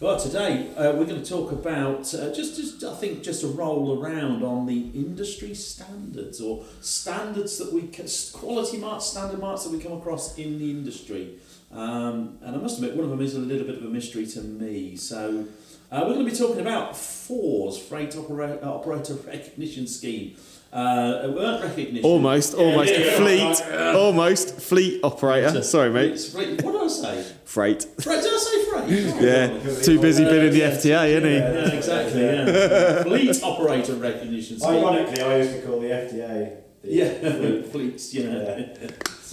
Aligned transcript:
Well, 0.00 0.16
today 0.16 0.72
uh, 0.76 0.92
we're 0.92 1.06
going 1.06 1.20
to 1.20 1.28
talk 1.28 1.50
about 1.50 2.14
uh, 2.14 2.32
just, 2.32 2.54
just, 2.54 2.84
I 2.84 2.94
think, 2.94 3.24
just 3.24 3.42
a 3.42 3.48
roll 3.48 4.00
around 4.00 4.44
on 4.44 4.64
the 4.64 4.90
industry 4.94 5.54
standards 5.54 6.40
or 6.40 6.64
standards 6.80 7.58
that 7.58 7.72
we 7.72 7.90
quality 8.32 8.76
marks, 8.76 9.06
standard 9.06 9.40
marks 9.40 9.64
that 9.64 9.72
we 9.72 9.80
come 9.80 9.94
across 9.94 10.38
in 10.38 10.60
the 10.60 10.70
industry. 10.70 11.40
Um, 11.70 12.38
and 12.42 12.56
I 12.56 12.58
must 12.58 12.78
admit, 12.78 12.94
one 12.96 13.04
of 13.04 13.10
them 13.10 13.20
is 13.20 13.34
a 13.34 13.38
little 13.40 13.66
bit 13.66 13.76
of 13.76 13.84
a 13.84 13.88
mystery 13.88 14.26
to 14.26 14.40
me. 14.40 14.96
So 14.96 15.44
uh, 15.92 16.00
we're 16.06 16.14
going 16.14 16.24
to 16.26 16.30
be 16.32 16.36
talking 16.36 16.60
about 16.60 16.96
FORS, 16.96 17.78
Freight 17.78 18.16
Opera- 18.16 18.58
Operator 18.62 19.14
Recognition 19.14 19.86
Scheme. 19.86 20.36
Uh, 20.72 21.30
weren't 21.34 21.62
recognition. 21.64 22.04
Almost, 22.04 22.54
Yeah, 22.56 22.64
almost 22.64 22.92
yeah, 22.92 23.16
fleet, 23.16 23.60
right. 23.70 23.94
almost 23.94 24.60
fleet 24.60 25.00
operator. 25.02 25.62
Sorry, 25.62 25.90
mate. 25.90 26.12
It's 26.12 26.30
freight- 26.32 26.62
What 26.62 26.72
did 26.72 26.82
I 26.82 26.88
say? 26.88 27.32
Freight. 27.46 27.86
Freight? 28.00 28.22
Did 28.22 28.34
I 28.34 28.38
say 28.38 28.64
freight? 28.64 28.88
Yeah, 29.22 29.82
too 29.82 29.98
busy 30.00 30.24
being 30.24 30.46
in 30.46 30.52
the 30.52 30.60
FTA, 30.60 31.08
isn't 31.08 31.24
he? 31.24 31.36
Yeah, 31.36 31.68
exactly. 31.76 32.20
Yeah. 32.22 33.02
Fleet 33.04 33.42
operator 33.42 33.94
recognition. 33.94 34.58
scheme. 34.58 34.70
Ironically, 34.74 35.22
I 35.22 35.36
used 35.38 35.52
to 35.54 35.62
call 35.62 35.80
the 35.80 35.88
FTA. 35.88 36.56
The 36.82 36.88
Yeah, 36.90 37.62
fleets. 37.70 38.12
You 38.14 38.24
know. 38.30 38.68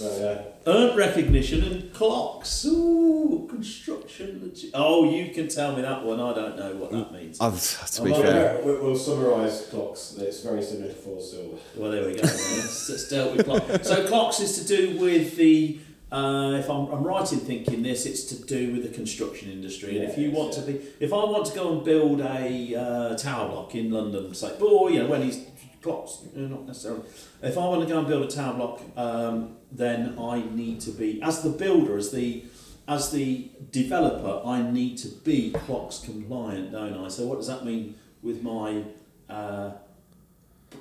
Yeah. 0.00 0.08
So 0.08 0.52
uh, 0.66 0.70
Earned 0.70 0.96
recognition 0.98 1.62
and 1.62 1.92
CLOCS. 1.92 2.66
Ooh, 2.66 3.46
construction. 3.48 4.52
Oh, 4.74 5.08
you 5.10 5.32
can 5.32 5.48
tell 5.48 5.76
me 5.76 5.82
that 5.82 6.04
one. 6.04 6.20
I 6.20 6.34
don't 6.34 6.56
know 6.56 6.74
what 6.76 6.90
that 6.90 7.12
means. 7.12 7.38
Oh, 7.40 7.50
to 7.50 8.02
be 8.02 8.12
I'm 8.14 8.22
fair, 8.22 8.60
we- 8.64 8.78
we'll 8.80 8.96
summarise 8.96 9.68
CLOCS. 9.70 10.18
It's 10.18 10.40
very 10.42 10.62
similar 10.62 10.88
to 10.88 10.94
FORS 10.94 11.30
Silver. 11.30 11.56
Well, 11.76 11.90
there 11.92 12.06
we 12.06 12.14
go. 12.14 12.22
Let's, 12.22 12.88
let's 12.90 13.08
dealt 13.08 13.36
with 13.36 13.46
CLOCS. 13.46 13.84
So 13.84 14.06
CLOCS 14.08 14.40
is 14.40 14.58
to 14.64 14.66
do 14.76 14.98
with 14.98 15.36
the. 15.36 15.80
Uh, 16.12 16.56
if 16.58 16.70
I'm, 16.70 16.86
I'm 16.86 17.02
right 17.02 17.30
in 17.32 17.40
thinking 17.40 17.82
this, 17.82 18.06
it's 18.06 18.24
to 18.26 18.40
do 18.44 18.72
with 18.72 18.84
the 18.84 18.90
construction 18.90 19.50
industry. 19.50 19.98
And 19.98 20.08
if 20.08 20.16
you 20.16 20.30
want 20.30 20.54
yeah. 20.54 20.60
to 20.60 20.72
be, 20.72 20.80
if 21.00 21.12
I 21.12 21.16
want 21.16 21.46
to 21.46 21.54
go 21.54 21.72
and 21.72 21.84
build 21.84 22.20
a 22.20 22.74
uh, 22.76 23.16
tower 23.16 23.48
block 23.48 23.74
in 23.74 23.90
London, 23.90 24.32
say, 24.34 24.56
or 24.60 24.90
you 24.90 25.00
know, 25.00 25.08
when 25.08 25.22
these 25.22 25.44
CLOCS, 25.86 26.34
not 26.34 26.66
necessarily. 26.66 27.02
If 27.42 27.56
I 27.56 27.60
want 27.60 27.82
to 27.82 27.88
go 27.88 27.98
and 27.98 28.08
build 28.08 28.24
a 28.24 28.34
tower 28.34 28.54
block, 28.54 28.82
um, 28.96 29.56
then 29.70 30.18
I 30.18 30.42
need 30.50 30.80
to 30.82 30.90
be, 30.90 31.22
as 31.22 31.42
the 31.42 31.50
builder, 31.50 31.96
as 31.96 32.10
the 32.10 32.44
as 32.88 33.10
the 33.10 33.50
developer, 33.72 34.46
I 34.46 34.62
need 34.62 34.98
to 34.98 35.08
be 35.08 35.50
CLOCS 35.50 36.04
compliant, 36.04 36.70
don't 36.70 37.04
I? 37.04 37.08
So 37.08 37.26
what 37.26 37.38
does 37.38 37.48
that 37.48 37.64
mean 37.64 37.96
with 38.22 38.44
my 38.44 38.84
uh, 39.28 39.72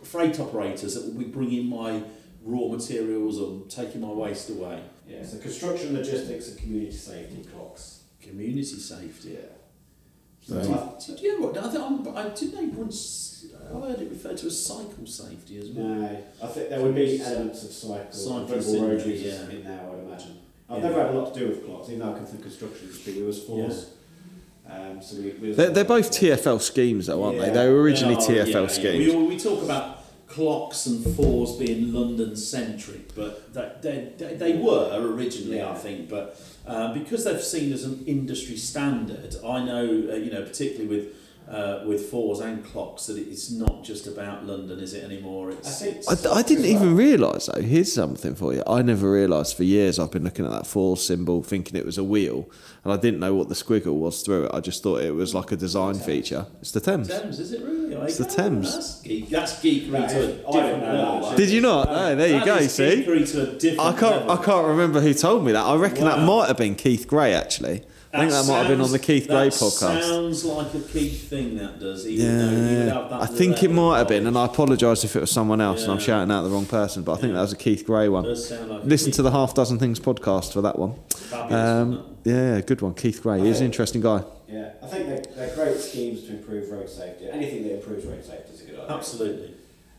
freight 0.04 0.40
operators 0.40 0.94
that 0.94 1.06
will 1.06 1.20
be 1.20 1.26
bringing 1.26 1.66
my 1.68 2.04
raw 2.44 2.68
materials 2.68 3.40
or 3.40 3.66
taking 3.70 4.02
my 4.02 4.10
waste 4.10 4.52
away? 4.52 4.84
Yeah. 5.08 5.24
So 5.26 5.38
construction, 5.40 5.94
logistics, 5.96 6.50
and 6.50 6.58
community 6.60 6.92
safety 6.92 7.46
CLOCS. 7.54 8.00
Community 8.22 8.64
safety. 8.64 9.34
Yeah. 9.34 9.40
So, 10.42 10.62
So 10.62 10.96
did, 11.08 11.16
did 11.18 11.24
you 11.24 11.40
know 11.42 11.48
what? 11.48 11.58
I, 11.58 11.70
think 11.70 11.84
I'm, 11.84 12.18
I 12.18 12.30
didn't 12.30 12.54
know 12.74 12.80
once. 12.80 13.46
I 13.68 13.80
heard 13.80 14.00
it 14.02 14.10
referred 14.12 14.38
to 14.38 14.48
as 14.48 14.66
cycle 14.66 15.06
safety 15.08 15.58
as 15.58 15.70
well. 15.70 15.88
no, 15.88 16.24
I 16.44 16.48
think 16.48 16.70
there 16.70 16.82
would 16.82 16.94
be 16.96 17.22
elements 17.22 17.64
of 17.64 17.72
cycle, 17.72 18.12
Cycle 18.12 18.46
visible 18.46 18.88
road 18.88 19.00
synergy, 19.00 19.08
users 19.08 19.50
yeah. 19.50 19.56
in 19.56 19.64
there. 19.64 19.82
I 19.82 19.90
would 19.90 20.06
imagine. 20.06 20.38
I've 20.70 20.78
Yeah. 20.84 20.90
never 20.90 21.02
had 21.06 21.16
a 21.16 21.20
lot 21.20 21.34
to 21.34 21.40
do 21.40 21.48
with 21.50 21.66
CLOCS, 21.66 21.88
even 21.90 22.00
though 22.00 22.14
I 22.14 22.18
come 22.18 22.26
from 22.28 22.38
construction 22.40 22.88
industry. 22.88 23.14
We 23.14 23.24
was 23.24 23.44
FORS. 23.44 23.90
Um, 24.68 25.02
so 25.02 25.18
we, 25.18 25.30
we 25.32 25.48
was 25.50 25.58
they're, 25.58 25.70
they're 25.70 25.84
both 25.86 26.10
TFL 26.12 26.60
schemes, 26.62 27.06
though, 27.08 27.24
aren't 27.24 27.40
they? 27.40 27.48
Yeah. 27.48 27.54
They 27.54 27.70
were 27.70 27.82
originally 27.82 28.16
Oh, 28.16 28.20
TFL 28.20 28.46
yeah, 28.54 28.62
yeah. 28.62 28.68
schemes. 28.68 29.14
We, 29.14 29.24
we 29.24 29.38
talk 29.40 29.64
about 29.64 30.00
CLOCS 30.36 30.88
and 30.88 31.16
FORS 31.16 31.56
being 31.56 31.94
London 31.94 32.36
centric, 32.36 33.16
but 33.16 33.54
that, 33.54 33.82
they, 33.82 34.12
they, 34.18 34.36
they 34.36 34.58
were 34.58 34.90
originally, 34.94 35.64
I 35.64 35.76
think. 35.76 36.10
But 36.10 36.38
uh, 36.68 36.94
because 36.94 37.24
they've 37.24 37.42
seen 37.42 37.72
as 37.72 37.86
an 37.86 38.04
industry 38.06 38.58
standard, 38.58 39.38
I 39.46 39.64
know, 39.64 39.86
uh, 39.86 40.16
you 40.16 40.32
know, 40.32 40.44
particularly 40.44 40.88
with 40.88 41.16
uh, 41.50 41.84
with 41.86 42.10
FORS 42.10 42.40
and 42.40 42.64
CLOCS, 42.66 43.06
that 43.08 43.18
it's 43.18 43.52
not 43.52 43.84
just 43.84 44.08
about 44.08 44.46
London, 44.46 44.80
is 44.80 44.94
it 44.96 45.04
anymore? 45.04 45.52
It's, 45.52 45.68
I 45.82 45.86
think- 45.86 45.98
it's- 45.98 46.26
I, 46.26 46.34
I 46.40 46.42
didn't 46.42 46.66
even 46.66 46.96
realise 46.96 47.46
though. 47.46 47.62
Here's 47.62 47.94
something 47.94 48.34
for 48.36 48.54
you. 48.54 48.64
I 48.66 48.82
never 48.82 49.12
realised 49.12 49.56
for 49.56 49.64
years. 49.64 50.00
I've 50.00 50.12
been 50.12 50.24
looking 50.24 50.46
at 50.46 50.52
that 50.52 50.66
FORS 50.66 51.06
symbol, 51.06 51.44
thinking 51.44 51.78
it 51.78 51.86
was 51.86 51.98
a 51.98 52.04
wheel, 52.04 52.50
and 52.84 52.92
I 52.92 52.98
didn't 52.98 53.20
know 53.20 53.36
what 53.36 53.50
the 53.50 53.56
squiggle 53.56 53.94
was 53.96 54.22
through 54.24 54.46
it. 54.46 54.52
I 54.54 54.60
just 54.60 54.82
thought 54.82 55.02
it 55.02 55.14
was 55.14 55.36
like 55.36 55.52
a 55.52 55.56
design 55.56 55.96
feature. 55.96 56.48
It's 56.62 56.72
the 56.72 56.80
Thames. 56.82 57.08
Thames, 57.10 57.40
is 57.40 57.52
it 57.54 57.62
really? 57.64 57.96
It's 57.96 58.18
the 58.18 58.26
Oh, 58.26 58.36
Thames. 58.36 58.74
That's, 58.74 59.02
geek, 59.02 59.30
that's 59.30 59.54
geekery 59.64 59.92
That 59.92 60.10
to 60.10 60.18
a 60.24 60.28
different 60.28 60.52
didn't 60.52 60.82
level. 60.96 61.36
Did 61.36 61.50
you 61.50 61.62
not? 61.62 61.88
No, 61.90 62.16
there 62.16 62.40
you 62.40 62.46
go. 62.46 62.56
is 62.58 62.74
See, 62.74 63.04
to 63.04 63.12
a 63.14 63.20
different 63.56 63.80
I 63.80 63.92
can't. 64.00 64.28
level. 64.28 64.32
I 64.32 64.44
can't 64.44 64.68
remember 64.68 65.00
who 65.02 65.14
told 65.14 65.46
me 65.46 65.52
that. 65.54 65.64
I 65.64 65.76
reckon 65.76 66.06
that 66.06 66.20
might 66.26 66.48
have 66.48 66.58
been 66.58 66.76
Keith 66.76 67.08
Gray. 67.08 67.34
Actually, 67.34 67.84
I 68.16 68.20
think 68.20 68.32
that 68.32 68.46
might 68.48 68.60
have 68.60 68.68
been 68.68 68.82
on 68.82 68.92
the 68.92 69.00
Keith 69.00 69.28
Gray 69.28 69.48
podcast. 69.48 70.02
Sounds 70.02 70.46
like 70.46 70.74
a 70.74 70.80
Keith 70.80 71.30
thing 71.30 71.58
that 71.58 71.80
does. 71.80 72.08
Even 72.08 72.38
though 72.38 72.50
he 72.50 72.56
Yeah, 72.88 72.94
have 72.94 73.10
that 73.10 73.22
I 73.22 73.26
think 73.26 73.62
it 73.64 73.72
might 73.72 73.98
have 74.00 74.08
been, 74.08 74.26
and 74.28 74.38
I 74.38 74.46
apologise 74.46 75.04
if 75.04 75.16
it 75.16 75.20
was 75.22 75.32
someone 75.32 75.62
else, 75.62 75.84
and 75.84 75.92
I'm 75.92 76.00
shouting 76.00 76.32
out 76.32 76.44
the 76.44 76.50
wrong 76.50 76.66
person. 76.66 77.04
But 77.04 77.14
I 77.14 77.22
think 77.22 77.34
that 77.34 77.42
was 77.42 77.54
a 77.54 77.58
Keith 77.58 77.86
Gray 77.86 78.10
one. 78.10 78.24
Does 78.24 78.50
sound 78.50 78.70
like 78.70 78.84
Listen 78.86 79.08
Keith. 79.08 79.16
to 79.18 79.22
the 79.24 79.32
Half 79.32 79.54
Dozen 79.54 79.80
Things 79.80 80.00
podcast 80.00 80.54
for 80.54 80.62
that 80.62 80.78
one. 80.80 80.96
Um, 81.34 82.16
yeah, 82.24 82.62
good 82.62 82.82
one, 82.82 82.94
Keith 82.94 83.22
Gray. 83.22 83.42
He's 83.42 83.60
an 83.60 83.66
interesting 83.66 84.02
guy. 84.02 84.24
Yeah, 84.48 84.72
I 84.82 84.88
think 84.88 85.08
they're, 85.08 85.24
they're 85.36 85.56
great 85.56 85.78
schemes 85.80 86.24
to 86.24 86.32
improve 86.38 86.70
road 86.72 86.90
safety. 86.90 87.28
Anything 87.30 87.64
that 87.64 87.76
improves 87.76 88.06
road 88.06 88.24
safety 88.24 88.54
is 88.54 88.62
a 88.62 88.66
good 88.66 88.80
idea. 88.80 88.96
Absolutely. 88.96 89.54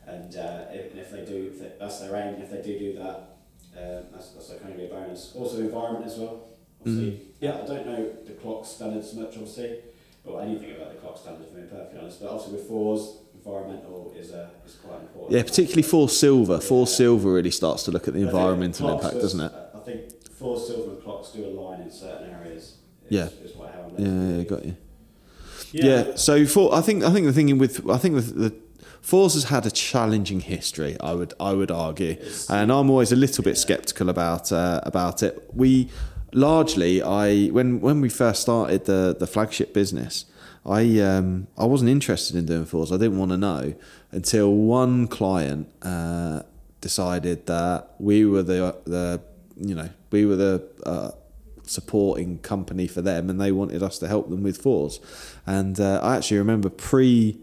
And, 0.06 0.37
uh, 0.37 0.65
if, 0.71 0.93
and 0.93 1.00
if 1.00 1.10
they 1.10 1.25
do, 1.25 1.50
if 1.53 1.59
they, 1.59 1.72
that's 1.81 1.99
their 2.00 2.15
aim. 2.16 2.41
If 2.41 2.50
they 2.50 2.62
do 2.62 2.78
do 2.78 2.93
that, 2.99 3.37
um, 3.76 4.05
that's 4.12 4.31
that's 4.31 4.49
going 4.50 4.72
to 4.72 4.78
be 4.78 4.84
a 4.87 4.88
bonus. 4.88 5.32
Also, 5.34 5.59
environment 5.59 6.06
as 6.06 6.16
well. 6.16 6.44
Obviously, 6.86 7.20
Yeah. 7.41 7.58
I 7.62 7.66
don't 7.66 7.86
know 7.86 8.08
the 8.26 8.32
clock 8.34 8.64
standards 8.64 9.12
much, 9.14 9.30
obviously, 9.36 9.78
or 10.24 10.41
anything 10.42 10.70
about 10.76 10.91
the 10.94 11.00
clock 11.00 11.19
standards. 11.19 11.48
To 11.50 11.56
be 11.56 11.62
perfectly 11.62 12.00
honest, 12.00 12.20
but 12.20 12.30
obviously 12.30 12.54
with 12.58 12.69
FORS, 12.69 13.16
environmental 13.44 14.14
is 14.19 14.30
uh, 14.32 14.48
is 14.66 14.74
quite 14.74 15.00
important. 15.00 15.32
Yeah, 15.36 15.42
particularly 15.42 15.82
for 15.82 16.08
silver. 16.08 16.60
For 16.60 16.80
Yeah. 16.80 16.84
silver 16.94 17.32
really 17.32 17.50
starts 17.50 17.82
to 17.84 17.91
look 17.91 18.06
at 18.08 18.14
the 18.14 18.20
think 18.20 18.28
environmental 18.30 18.88
CLOCS 18.88 18.94
impact, 19.04 19.14
does- 19.14 19.32
doesn't 19.32 19.41
it? 19.41 19.52
I 19.75 19.78
think 19.80 20.00
FORS 20.38 20.66
silver 20.69 20.91
and 20.92 21.02
CLOCS 21.02 21.32
do 21.32 21.44
align 21.46 21.80
in 21.82 21.91
certain 21.91 22.30
areas. 22.30 22.62
Is, 22.64 22.72
Yeah. 23.08 23.28
is 23.44 23.56
what 23.56 23.72
Yeah, 23.98 24.36
yeah, 24.36 24.42
got 24.44 24.64
you. 24.64 24.76
Yeah. 25.72 26.14
so 26.14 26.46
for 26.46 26.75
I 26.75 26.80
think 26.80 27.02
I 27.04 27.10
think 27.12 27.26
the 27.26 27.32
thing 27.32 27.56
with 27.58 27.88
I 27.91 27.98
think 27.98 28.14
the, 28.16 28.20
the 28.22 28.54
FORS 29.00 29.34
has 29.34 29.44
had 29.44 29.64
a 29.66 29.70
challenging 29.70 30.41
history. 30.41 30.96
I 31.00 31.14
would 31.14 31.34
I 31.38 31.52
would 31.52 31.70
argue, 31.70 32.16
and 32.48 32.72
I'm 32.72 32.91
always 32.91 33.12
a 33.12 33.16
little 33.16 33.44
bit 33.44 33.56
sceptical 33.58 34.08
about 34.08 34.50
uh, 34.52 34.80
about 34.84 35.22
it. 35.22 35.48
We 35.54 35.88
largely 36.36 37.02
I 37.02 37.47
when 37.47 37.80
when 37.80 38.00
we 38.00 38.08
first 38.08 38.42
started 38.42 38.84
the 38.84 39.16
the 39.19 39.26
flagship 39.26 39.74
business. 39.74 40.26
I 40.64 41.00
um, 41.00 41.47
I 41.56 41.64
wasn't 41.64 41.91
interested 41.91 42.36
in 42.36 42.47
doing 42.47 42.66
FORS. 42.66 42.92
I 42.92 42.97
didn't 42.97 43.19
want 43.19 43.30
to 43.30 43.36
know 43.36 43.74
until 44.10 44.52
one 44.52 45.06
client 45.06 45.69
uh, 45.82 46.42
decided 46.80 47.46
that 47.46 47.94
we 47.98 48.25
were 48.25 48.42
the 48.42 48.76
the 48.84 49.20
you 49.56 49.75
know 49.75 49.91
we 50.10 50.26
were 50.26 50.36
the 50.36 50.64
uh, 50.84 51.10
supporting 51.62 52.38
company 52.38 52.86
for 52.88 53.00
them, 53.00 53.30
and 53.30 53.41
they 53.41 53.52
wanted 53.52 53.82
us 53.82 53.98
to 54.00 54.08
help 54.08 54.28
them 54.28 54.42
with 54.42 54.58
FORS. 54.58 55.00
And 55.46 55.78
uh, 55.80 56.00
I 56.02 56.16
actually 56.16 56.38
remember 56.38 56.69
pre 56.69 57.38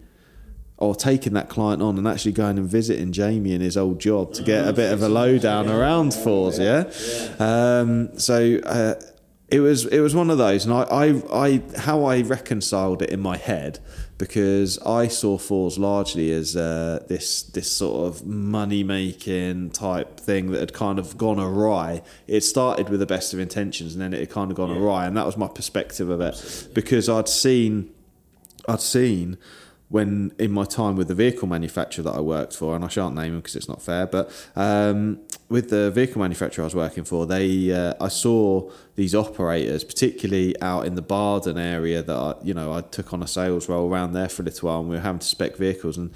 or 0.83 0.95
taking 0.95 1.33
that 1.33 1.50
client 1.50 1.81
on 1.81 1.97
and 1.97 2.07
actually 2.07 2.33
going 2.33 2.57
and 2.57 2.68
visiting 2.68 3.12
Jamie 3.12 3.53
in 3.53 3.62
his 3.62 3.77
old 3.77 4.00
job 4.00 4.33
to 4.33 4.44
get 4.44 4.68
a 4.68 4.74
bit 4.74 4.91
of 4.91 5.01
a 5.01 5.09
lowdown 5.09 5.69
around 5.69 6.13
FORS. 6.13 6.59
Yeah. 6.59 6.91
Um, 7.39 8.18
so. 8.19 8.59
Uh, 8.65 8.95
it 9.50 9.59
was 9.59 9.85
it 9.85 10.00
was 10.00 10.15
one 10.15 10.31
of 10.31 10.39
those, 10.39 10.65
and 10.65 10.74
I, 10.74 10.81
I, 10.81 11.21
I 11.31 11.62
how 11.77 12.06
I 12.06 12.21
reconciled 12.21 13.03
it 13.03 13.12
in 13.12 13.19
my 13.19 13.38
head 13.38 13.77
because 14.18 14.80
I 14.80 15.09
saw 15.09 15.38
FORS 15.38 15.77
largely 15.77 16.31
as 16.31 16.56
uh, 16.56 17.03
this 17.07 17.44
this 17.44 17.71
sort 17.71 18.07
of 18.07 18.25
money 18.25 18.83
making 18.83 19.69
type 19.69 20.19
thing 20.19 20.51
that 20.51 20.59
had 20.59 20.74
kind 20.74 20.97
of 20.97 21.19
gone 21.19 21.39
awry. 21.39 22.01
It 22.25 22.41
started 22.41 22.89
with 22.89 23.00
the 23.00 23.06
best 23.06 23.31
of 23.33 23.39
intentions, 23.39 23.94
and 23.94 24.01
then 24.01 24.12
it 24.12 24.21
had 24.21 24.31
kind 24.31 24.50
of 24.50 24.57
gone 24.57 24.71
awry, 24.71 25.06
and 25.06 25.15
that 25.18 25.25
was 25.25 25.38
my 25.38 25.50
perspective 25.50 26.09
of 26.09 26.19
it 26.19 26.69
because 26.74 27.07
I'd 27.07 27.30
seen 27.30 27.94
I'd 28.68 28.81
seen 28.81 29.38
when 29.94 30.31
in 30.40 30.51
my 30.51 30.63
time 30.63 30.95
with 30.95 31.07
the 31.07 31.13
vehicle 31.13 31.48
manufacturer 31.48 32.04
that 32.04 32.16
I 32.16 32.19
worked 32.19 32.56
for, 32.56 32.75
and 32.75 32.84
I 32.84 32.88
shan't 32.88 33.13
name 33.13 33.34
them 33.34 33.42
because 33.42 33.56
it's 33.56 33.69
not 33.69 33.80
fair, 33.80 34.07
but 34.07 34.31
um, 34.56 35.19
with 35.50 35.69
the 35.69 35.92
vehicle 35.92 36.19
manufacturer 36.19 36.63
I 36.63 36.66
was 36.66 36.74
working 36.74 37.04
for, 37.04 37.28
they 37.28 37.72
uh, 37.72 37.94
I 38.01 38.07
saw 38.07 38.72
these 38.95 39.13
operators, 39.13 39.84
particularly 39.84 40.60
out 40.63 40.88
in 40.88 40.95
the 40.95 41.04
Barden 41.04 41.60
area, 41.60 42.01
that 42.01 42.16
I, 42.16 42.34
you 42.42 42.56
know 42.56 42.74
I 42.74 42.81
took 42.81 43.13
on 43.13 43.22
a 43.22 43.28
sales 43.28 43.69
role 43.69 43.88
around 43.88 44.13
there 44.13 44.30
for 44.30 44.42
a 44.42 44.45
little 44.45 44.68
while, 44.68 44.80
and 44.80 44.90
we 44.90 44.95
were 44.95 45.01
having 45.04 45.19
to 45.19 45.28
spec 45.28 45.57
vehicles, 45.57 45.95
and 45.95 46.12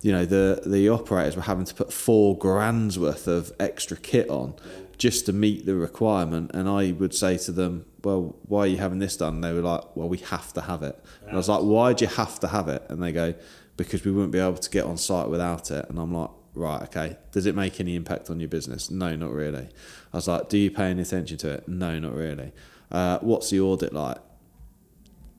you 0.00 0.10
know 0.10 0.24
the 0.24 0.62
the 0.64 0.88
operators 0.88 1.36
were 1.36 1.42
having 1.42 1.66
to 1.66 1.74
put 1.74 1.92
four 1.92 2.34
grand's 2.38 2.98
worth 2.98 3.28
of 3.28 3.52
extra 3.60 3.98
kit 3.98 4.30
on 4.30 4.54
just 4.98 5.26
to 5.26 5.32
meet 5.32 5.64
the 5.64 5.74
requirement, 5.74 6.50
and 6.54 6.68
I 6.68 6.92
would 6.92 7.14
say 7.14 7.38
to 7.38 7.52
them, 7.52 7.86
"Well, 8.02 8.36
why 8.42 8.60
are 8.60 8.66
you 8.66 8.76
having 8.76 8.98
this 8.98 9.16
done?" 9.16 9.36
And 9.36 9.44
they 9.44 9.52
were 9.52 9.60
like, 9.60 9.96
"Well, 9.96 10.08
we 10.08 10.18
have 10.18 10.52
to 10.54 10.62
have 10.62 10.82
it," 10.82 10.98
and 11.22 11.32
I 11.32 11.36
was 11.36 11.48
like, 11.48 11.62
"Why 11.62 11.92
do 11.92 12.04
you 12.04 12.10
have 12.10 12.40
to 12.40 12.48
have 12.48 12.68
it?" 12.68 12.82
And 12.88 13.02
they 13.02 13.12
go, 13.12 13.34
"Because 13.76 14.04
we 14.04 14.10
wouldn't 14.10 14.32
be 14.32 14.40
able 14.40 14.58
to 14.58 14.70
get 14.70 14.84
on 14.84 14.96
site 14.96 15.28
without 15.28 15.70
it," 15.70 15.88
and 15.88 15.98
I'm 15.98 16.12
like 16.12 16.30
right, 16.58 16.82
okay, 16.82 17.16
does 17.32 17.46
it 17.46 17.54
make 17.54 17.80
any 17.80 17.94
impact 17.94 18.30
on 18.30 18.40
your 18.40 18.48
business? 18.48 18.90
No, 18.90 19.14
not 19.16 19.32
really. 19.32 19.68
I 20.12 20.16
was 20.16 20.28
like, 20.28 20.48
do 20.48 20.58
you 20.58 20.70
pay 20.70 20.90
any 20.90 21.02
attention 21.02 21.38
to 21.38 21.50
it? 21.50 21.68
No, 21.68 21.98
not 21.98 22.14
really. 22.14 22.52
Uh, 22.90 23.18
what's 23.20 23.50
the 23.50 23.60
audit 23.60 23.92
like? 23.92 24.18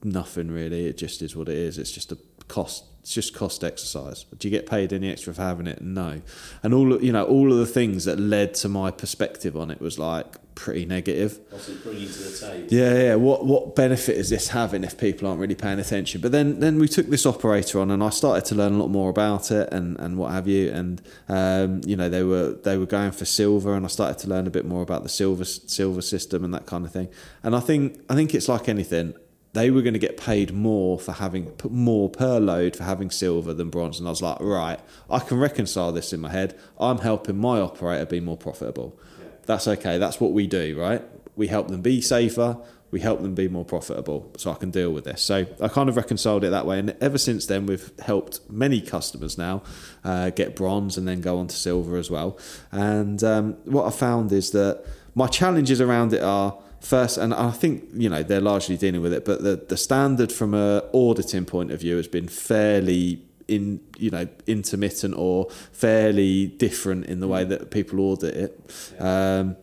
Nothing 0.04 0.50
really. 0.50 0.86
It 0.86 0.98
just 0.98 1.22
is 1.22 1.36
what 1.36 1.50
it 1.50 1.58
is. 1.58 1.78
It's 1.78 1.92
just 1.92 2.12
a 2.12 2.18
cost. 2.50 2.84
It's 3.02 3.14
just 3.14 3.34
cost 3.34 3.64
exercise. 3.64 4.26
Do 4.38 4.48
you 4.48 4.52
get 4.52 4.66
paid 4.70 4.92
any 4.92 5.10
extra 5.10 5.34
for 5.34 5.42
having 5.42 5.68
it? 5.68 5.82
No. 5.82 6.22
And 6.62 6.74
all 6.74 7.02
you 7.02 7.14
know, 7.14 7.24
all 7.24 7.52
of 7.52 7.58
the 7.58 7.66
things 7.66 8.04
that 8.06 8.20
led 8.20 8.54
to 8.56 8.68
my 8.68 8.92
perspective 8.92 9.56
on 9.56 9.72
it 9.72 9.80
was 9.80 9.98
like 9.98 10.36
pretty 10.60 10.86
negative. 10.86 11.40
What's 11.50 11.70
it 11.70 11.82
bringing 11.82 12.08
to 12.08 12.20
the 12.20 12.38
table? 12.38 12.68
Yeah, 12.70 12.94
yeah. 12.94 13.16
What 13.16 13.46
what 13.46 13.76
benefit 13.76 14.18
is 14.18 14.30
this 14.30 14.50
having 14.50 14.84
if 14.84 14.98
people 14.98 15.28
aren't 15.28 15.40
really 15.40 15.56
paying 15.56 15.80
attention? 15.80 16.20
But 16.20 16.34
then 16.34 16.60
then 16.60 16.78
we 16.78 16.88
took 16.90 17.08
this 17.08 17.26
operator 17.26 17.80
on, 17.80 17.90
and 17.90 18.04
I 18.04 18.10
started 18.10 18.46
to 18.46 18.56
learn 18.56 18.74
a 18.74 18.78
lot 18.78 18.90
more 18.90 19.10
about 19.10 19.50
it 19.50 19.72
and, 19.72 19.98
and 20.00 20.18
what 20.18 20.32
have 20.34 20.48
you. 20.48 20.70
And 20.70 21.02
um, 21.30 21.82
you 21.86 21.96
know 21.96 22.10
they 22.10 22.24
were 22.24 22.52
they 22.64 22.78
were 22.78 22.86
going 22.86 23.12
for 23.12 23.26
silver, 23.26 23.74
and 23.74 23.86
I 23.86 23.90
started 23.90 24.20
to 24.20 24.28
learn 24.28 24.46
a 24.46 24.52
bit 24.52 24.66
more 24.66 24.82
about 24.82 25.04
the 25.04 25.10
silver 25.10 25.46
silver 25.46 26.02
system 26.02 26.44
and 26.44 26.54
that 26.54 26.66
kind 26.66 26.86
of 26.86 26.92
thing. 26.92 27.08
And 27.42 27.56
I 27.56 27.62
think 27.62 28.00
I 28.10 28.16
think 28.16 28.36
it's 28.36 28.50
like 28.50 28.68
anything 28.68 29.14
they 29.54 29.72
were 29.72 29.82
going 29.82 29.94
to 29.94 30.00
get 30.00 30.18
paid 30.18 30.54
more 30.54 31.00
for 31.00 31.14
having 31.14 31.52
more 31.70 32.10
per 32.10 32.40
load 32.40 32.76
for 32.76 32.84
having 32.84 33.10
silver 33.10 33.54
than 33.54 33.70
bronze. 33.70 34.00
And 34.00 34.08
I 34.08 34.12
was 34.12 34.22
like 34.22 34.38
right 34.40 34.80
I 35.10 35.20
can 35.20 35.40
reconcile 35.40 35.92
this 35.92 36.14
in 36.14 36.20
my 36.20 36.30
head. 36.30 36.58
I'm 36.80 37.00
helping 37.00 37.38
my 37.38 37.60
operator 37.60 38.06
be 38.06 38.20
more 38.20 38.38
profitable. 38.38 38.98
That's 39.46 39.68
okay. 39.68 39.98
That's 39.98 40.20
what 40.20 40.34
we 40.34 40.48
do 40.48 40.80
right? 40.80 41.04
We 41.36 41.48
help 41.48 41.70
them 41.70 41.82
be 41.82 42.02
safer. 42.02 42.58
We 42.92 43.02
help 43.02 43.22
them 43.22 43.36
be 43.36 43.48
more 43.48 43.66
profitable 43.66 44.32
so 44.38 44.52
I 44.52 44.56
can 44.56 44.72
deal 44.72 44.92
with 44.92 45.04
this. 45.04 45.22
So 45.22 45.46
I 45.62 45.68
kind 45.68 45.90
of 45.90 45.96
reconciled 45.96 46.44
it 46.44 46.50
that 46.50 46.66
way. 46.66 46.80
And 46.80 46.96
ever 47.02 47.20
since 47.20 47.46
then 47.46 47.68
we've 47.68 47.92
helped 48.00 48.42
many 48.50 48.82
customers 48.82 49.38
now 49.38 49.62
uh, 50.04 50.32
get 50.32 50.56
bronze 50.56 50.98
and 50.98 51.08
then 51.08 51.22
go 51.22 51.38
on 51.38 51.48
to 51.48 51.56
silver 51.56 51.98
as 51.98 52.10
well. 52.10 52.38
And 52.72 53.24
um, 53.24 53.54
what 53.66 53.86
I 53.86 53.92
found 53.92 54.32
is 54.32 54.52
that 54.52 54.84
my 55.14 55.28
challenges 55.28 55.82
around 55.82 56.14
it 56.14 56.24
are 56.24 56.58
first, 56.82 57.18
and 57.18 57.34
I 57.34 57.52
think 57.52 57.86
you 57.94 58.10
know 58.10 58.24
they're 58.24 58.42
largely 58.42 58.78
dealing 58.78 59.02
with 59.02 59.14
it, 59.14 59.26
but 59.26 59.44
the 59.44 59.56
the 59.56 59.78
standard 59.78 60.32
from 60.32 60.54
a 60.54 60.84
auditing 60.94 61.46
point 61.46 61.72
of 61.72 61.80
view 61.80 61.98
has 61.98 62.08
been 62.08 62.28
fairly 62.28 63.22
in 63.48 63.82
you 63.98 64.10
know 64.10 64.28
intermittent 64.48 65.16
or 65.18 65.50
fairly 65.72 66.48
different 66.48 67.06
in 67.08 67.20
the 67.20 67.28
way 67.28 67.44
that 67.44 67.72
people 67.72 68.00
audit 68.00 68.36
it. 68.36 69.02
Um, 69.02 69.58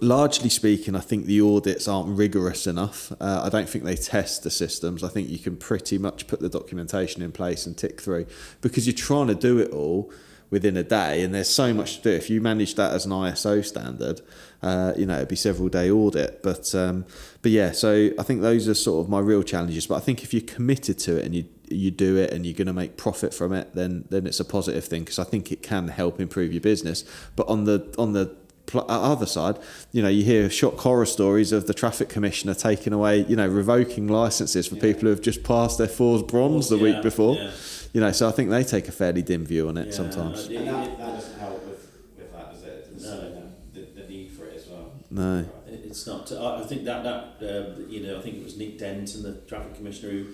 largely 0.00 0.48
speaking, 0.48 0.94
I 0.94 1.00
think 1.00 1.26
the 1.26 1.40
audits 1.40 1.88
aren't 1.88 2.16
rigorous 2.16 2.66
enough. 2.66 3.12
Uh, 3.20 3.42
I 3.44 3.48
don't 3.48 3.68
think 3.68 3.84
they 3.84 3.96
test 3.96 4.42
the 4.42 4.50
systems. 4.50 5.02
I 5.02 5.08
think 5.08 5.28
you 5.28 5.38
can 5.38 5.56
pretty 5.56 5.98
much 5.98 6.26
put 6.26 6.40
the 6.40 6.48
documentation 6.48 7.22
in 7.22 7.32
place 7.32 7.66
and 7.66 7.76
tick 7.76 8.00
through 8.00 8.26
because 8.60 8.86
you're 8.86 8.94
trying 8.94 9.28
to 9.28 9.34
do 9.34 9.58
it 9.58 9.70
all 9.70 10.12
within 10.50 10.76
a 10.76 10.82
day, 10.82 11.22
and 11.22 11.34
there's 11.34 11.48
so 11.48 11.72
much 11.72 11.98
to 11.98 12.02
do. 12.02 12.10
If 12.10 12.28
you 12.28 12.40
manage 12.40 12.74
that 12.74 12.92
as 12.92 13.06
an 13.06 13.12
ISO 13.12 13.64
standard, 13.64 14.20
uh, 14.62 14.92
you 14.96 15.06
know 15.06 15.16
it'd 15.16 15.28
be 15.28 15.36
several 15.36 15.68
day 15.68 15.90
audit. 15.90 16.42
But 16.42 16.74
um, 16.74 17.06
but 17.42 17.52
yeah, 17.52 17.72
so 17.72 18.10
I 18.18 18.22
think 18.22 18.42
those 18.42 18.68
are 18.68 18.74
sort 18.74 19.04
of 19.04 19.10
my 19.10 19.20
real 19.20 19.42
challenges. 19.42 19.86
But 19.86 19.96
I 19.96 20.00
think 20.00 20.22
if 20.22 20.34
you're 20.34 20.42
committed 20.42 20.98
to 21.00 21.16
it 21.16 21.24
and 21.24 21.34
you 21.34 21.44
you 21.68 21.90
do 21.90 22.16
it 22.16 22.32
and 22.32 22.44
you're 22.44 22.54
going 22.54 22.66
to 22.66 22.72
make 22.72 22.96
profit 22.96 23.32
from 23.32 23.52
it, 23.52 23.74
then 23.74 24.04
then 24.10 24.26
it's 24.26 24.40
a 24.40 24.44
positive 24.44 24.84
thing 24.84 25.02
because 25.02 25.18
I 25.18 25.24
think 25.24 25.52
it 25.52 25.62
can 25.62 25.88
help 25.88 26.20
improve 26.20 26.52
your 26.52 26.60
business. 26.60 27.04
But 27.36 27.48
on 27.48 27.64
the 27.64 27.94
on 27.96 28.12
the 28.12 28.34
uh, 28.74 28.84
other 28.86 29.26
side, 29.26 29.58
you 29.92 30.02
know, 30.02 30.08
you 30.08 30.24
hear 30.24 30.50
shock 30.50 30.78
horror 30.78 31.06
stories 31.06 31.52
of 31.52 31.66
the 31.66 31.74
traffic 31.74 32.08
commissioner 32.08 32.54
taking 32.54 32.92
away, 32.92 33.24
you 33.24 33.36
know, 33.36 33.48
revoking 33.48 34.08
licenses 34.08 34.66
for 34.66 34.76
yeah. 34.76 34.82
people 34.82 35.02
who 35.02 35.08
have 35.08 35.20
just 35.20 35.42
passed 35.42 35.78
their 35.78 35.88
FORS 35.88 36.22
bronze 36.22 36.68
the 36.68 36.76
yeah, 36.76 36.82
week 36.82 37.02
before. 37.02 37.36
Yeah. 37.36 37.50
You 37.92 38.00
know, 38.00 38.12
so 38.12 38.28
I 38.28 38.32
think 38.32 38.50
they 38.50 38.62
take 38.62 38.86
a 38.86 38.92
fairly 38.92 39.22
dim 39.22 39.44
view 39.44 39.68
on 39.68 39.76
it 39.76 39.92
sometimes. 39.92 40.46
And 40.46 40.68
that, 40.68 40.98
that 40.98 41.14
doesn't 41.14 41.38
help 41.40 41.66
with, 41.66 41.90
with 42.16 42.32
that, 42.32 42.52
does 42.52 42.62
it? 42.62 43.00
No. 43.02 43.50
The, 43.72 44.00
the, 44.00 44.08
need 44.08 44.30
for 44.30 44.46
it 44.46 44.56
as 44.56 44.68
well. 44.68 44.92
No. 45.10 45.44
It's 45.66 46.06
not. 46.06 46.30
I 46.30 46.62
think 46.62 46.84
that 46.84 47.02
that 47.02 47.42
uh, 47.42 47.80
you 47.88 48.06
know, 48.06 48.18
I 48.18 48.22
think 48.22 48.36
it 48.36 48.44
was 48.44 48.56
Nick 48.56 48.78
Denton 48.78 49.22
the 49.22 49.40
traffic 49.48 49.74
commissioner 49.74 50.10
who, 50.12 50.26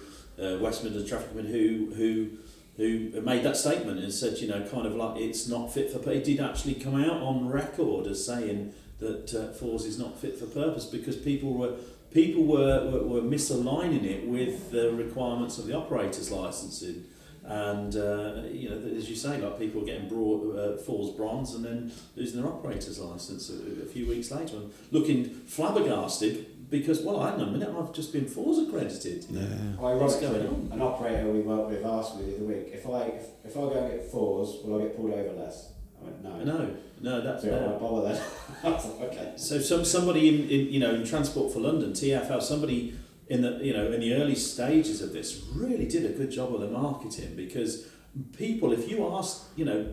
uh, 0.42 0.58
West 0.58 0.84
Midlands 0.84 1.08
traffic 1.08 1.30
commissioner 1.30 1.56
who 1.56 1.94
who 1.94 2.30
who 2.76 3.20
made 3.22 3.42
that 3.42 3.56
statement 3.56 4.00
and 4.00 4.12
said, 4.12 4.36
you 4.36 4.48
know, 4.48 4.60
kind 4.68 4.86
of 4.86 4.94
like 4.94 5.18
it's 5.18 5.48
not 5.48 5.72
fit 5.72 5.90
for. 5.90 5.98
Purpose. 5.98 6.16
It 6.16 6.24
did 6.24 6.40
actually 6.40 6.74
come 6.74 7.02
out 7.02 7.22
on 7.22 7.48
record 7.48 8.06
as 8.06 8.24
saying 8.24 8.74
that 8.98 9.34
uh, 9.34 9.52
FORS 9.54 9.86
is 9.86 9.98
not 9.98 10.18
fit 10.18 10.38
for 10.38 10.46
purpose 10.46 10.84
because 10.84 11.16
people 11.16 11.54
were 11.54 11.76
people 12.10 12.44
were, 12.44 12.90
were, 12.90 13.02
were 13.02 13.22
misaligning 13.22 14.04
it 14.04 14.26
with 14.26 14.70
the 14.70 14.92
requirements 14.92 15.58
of 15.58 15.66
the 15.66 15.74
operator's 15.74 16.30
licensing 16.30 17.04
and 17.46 17.94
uh, 17.94 18.42
you 18.50 18.68
know, 18.68 18.76
as 18.96 19.08
you 19.08 19.14
say, 19.14 19.40
like 19.40 19.58
people 19.58 19.82
getting 19.82 20.08
brought 20.08 20.56
uh, 20.56 20.76
FORS 20.78 21.16
bronze 21.16 21.54
and 21.54 21.64
then 21.64 21.92
losing 22.16 22.42
their 22.42 22.50
operator's 22.50 22.98
license 22.98 23.50
a, 23.50 23.82
a, 23.82 23.86
few 23.86 24.08
weeks 24.08 24.32
later 24.32 24.56
and 24.56 24.72
looking 24.90 25.26
flabbergasted 25.46 26.70
because 26.70 27.02
well, 27.02 27.22
hang 27.22 27.40
on 27.40 27.48
a 27.48 27.52
minute, 27.52 27.68
I've 27.68 27.92
just 27.92 28.12
been 28.12 28.26
FORS 28.26 28.66
accredited. 28.66 29.26
Yeah. 29.30 29.42
What's 29.78 30.16
going 30.16 30.44
on? 30.44 30.70
An 30.72 30.82
operator 30.82 31.30
we 31.30 31.40
work 31.40 31.68
with 31.68 31.86
asked 31.86 32.16
me 32.16 32.24
the 32.24 32.36
other 32.36 32.44
week 32.46 32.70
if 32.72 32.84
I 32.88 33.02
if, 33.02 33.26
if 33.44 33.56
I 33.56 33.60
go 33.60 33.84
and 33.84 33.92
get 33.92 34.10
FORS, 34.10 34.64
will 34.64 34.80
I 34.80 34.82
get 34.84 34.96
pulled 34.96 35.12
over 35.12 35.32
less? 35.40 35.72
I 36.00 36.04
went 36.04 36.24
no. 36.24 36.44
No, 36.44 36.76
no, 37.00 37.20
that's 37.20 37.44
so 37.44 37.50
no. 37.50 37.76
I 37.76 37.78
bother 37.78 38.12
then. 38.12 38.74
okay. 39.08 39.32
So 39.36 39.60
some 39.60 39.84
somebody 39.84 40.28
in, 40.28 40.50
in 40.50 40.72
you 40.72 40.80
know 40.80 40.96
in 40.96 41.04
Transport 41.04 41.52
for 41.52 41.60
London 41.60 41.92
TFL 41.92 42.42
somebody 42.42 42.96
in 43.28 43.42
the 43.42 43.58
you 43.62 43.72
know 43.72 43.90
in 43.90 44.00
the 44.00 44.14
early 44.14 44.34
stages 44.34 45.02
of 45.02 45.12
this 45.12 45.44
really 45.54 45.86
did 45.86 46.04
a 46.06 46.10
good 46.10 46.30
job 46.30 46.54
of 46.54 46.60
the 46.60 46.68
marketing 46.68 47.34
because 47.34 47.86
people 48.36 48.72
if 48.72 48.88
you 48.88 49.06
ask 49.14 49.46
you 49.56 49.64
know 49.64 49.92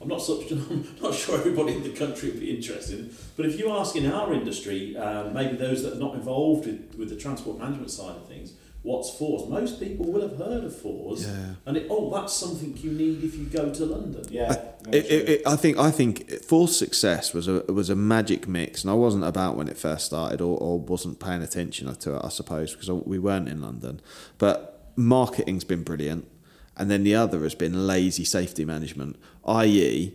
I'm 0.00 0.08
not 0.08 0.22
such 0.22 0.50
I'm 0.52 0.86
not 1.02 1.14
sure 1.14 1.38
everybody 1.38 1.74
in 1.74 1.82
the 1.82 1.90
country 1.90 2.30
would 2.30 2.40
be 2.40 2.54
interested 2.54 3.14
but 3.36 3.46
if 3.46 3.58
you 3.58 3.70
ask 3.70 3.96
in 3.96 4.10
our 4.10 4.32
industry 4.32 4.96
um, 4.96 5.34
maybe 5.34 5.56
those 5.56 5.82
that 5.82 5.94
are 5.94 6.00
not 6.00 6.14
involved 6.14 6.66
with, 6.66 6.94
with 6.96 7.08
the 7.08 7.16
transport 7.16 7.58
management 7.58 7.90
side 7.90 8.16
of 8.16 8.28
things 8.28 8.52
what's 8.82 9.10
FORS. 9.16 9.48
Most 9.48 9.78
people 9.78 10.06
will 10.10 10.22
have 10.22 10.38
heard 10.38 10.64
of 10.64 10.76
FORS, 10.76 11.26
yeah. 11.26 11.54
and 11.66 11.76
it, 11.76 11.86
oh, 11.90 12.10
that's 12.10 12.32
something 12.32 12.76
you 12.76 12.92
need 12.92 13.22
if 13.22 13.34
you 13.34 13.44
go 13.44 13.72
to 13.72 13.84
London. 13.84 14.24
Yeah, 14.30 14.52
it, 14.88 15.06
it, 15.06 15.28
it, 15.28 15.42
I 15.46 15.56
think 15.56 15.78
I 15.78 15.90
think 15.90 16.30
FORS 16.44 16.76
success 16.76 17.34
was 17.34 17.48
a 17.48 17.60
was 17.72 17.90
a 17.90 17.96
magic 17.96 18.48
mix, 18.48 18.82
and 18.82 18.90
I 18.90 18.94
wasn't 18.94 19.24
about 19.24 19.56
when 19.56 19.68
it 19.68 19.76
first 19.76 20.06
started, 20.06 20.40
or, 20.40 20.58
or 20.58 20.78
wasn't 20.78 21.20
paying 21.20 21.42
attention 21.42 21.94
to 21.94 22.16
it, 22.16 22.20
I 22.24 22.28
suppose, 22.28 22.74
because 22.74 22.90
we 22.90 23.18
weren't 23.18 23.48
in 23.48 23.60
London. 23.60 24.00
But 24.38 24.90
marketing's 24.96 25.64
been 25.64 25.82
brilliant, 25.82 26.28
and 26.76 26.90
then 26.90 27.04
the 27.04 27.14
other 27.14 27.40
has 27.40 27.54
been 27.54 27.86
lazy 27.86 28.24
safety 28.24 28.64
management, 28.64 29.16
i.e. 29.44 30.14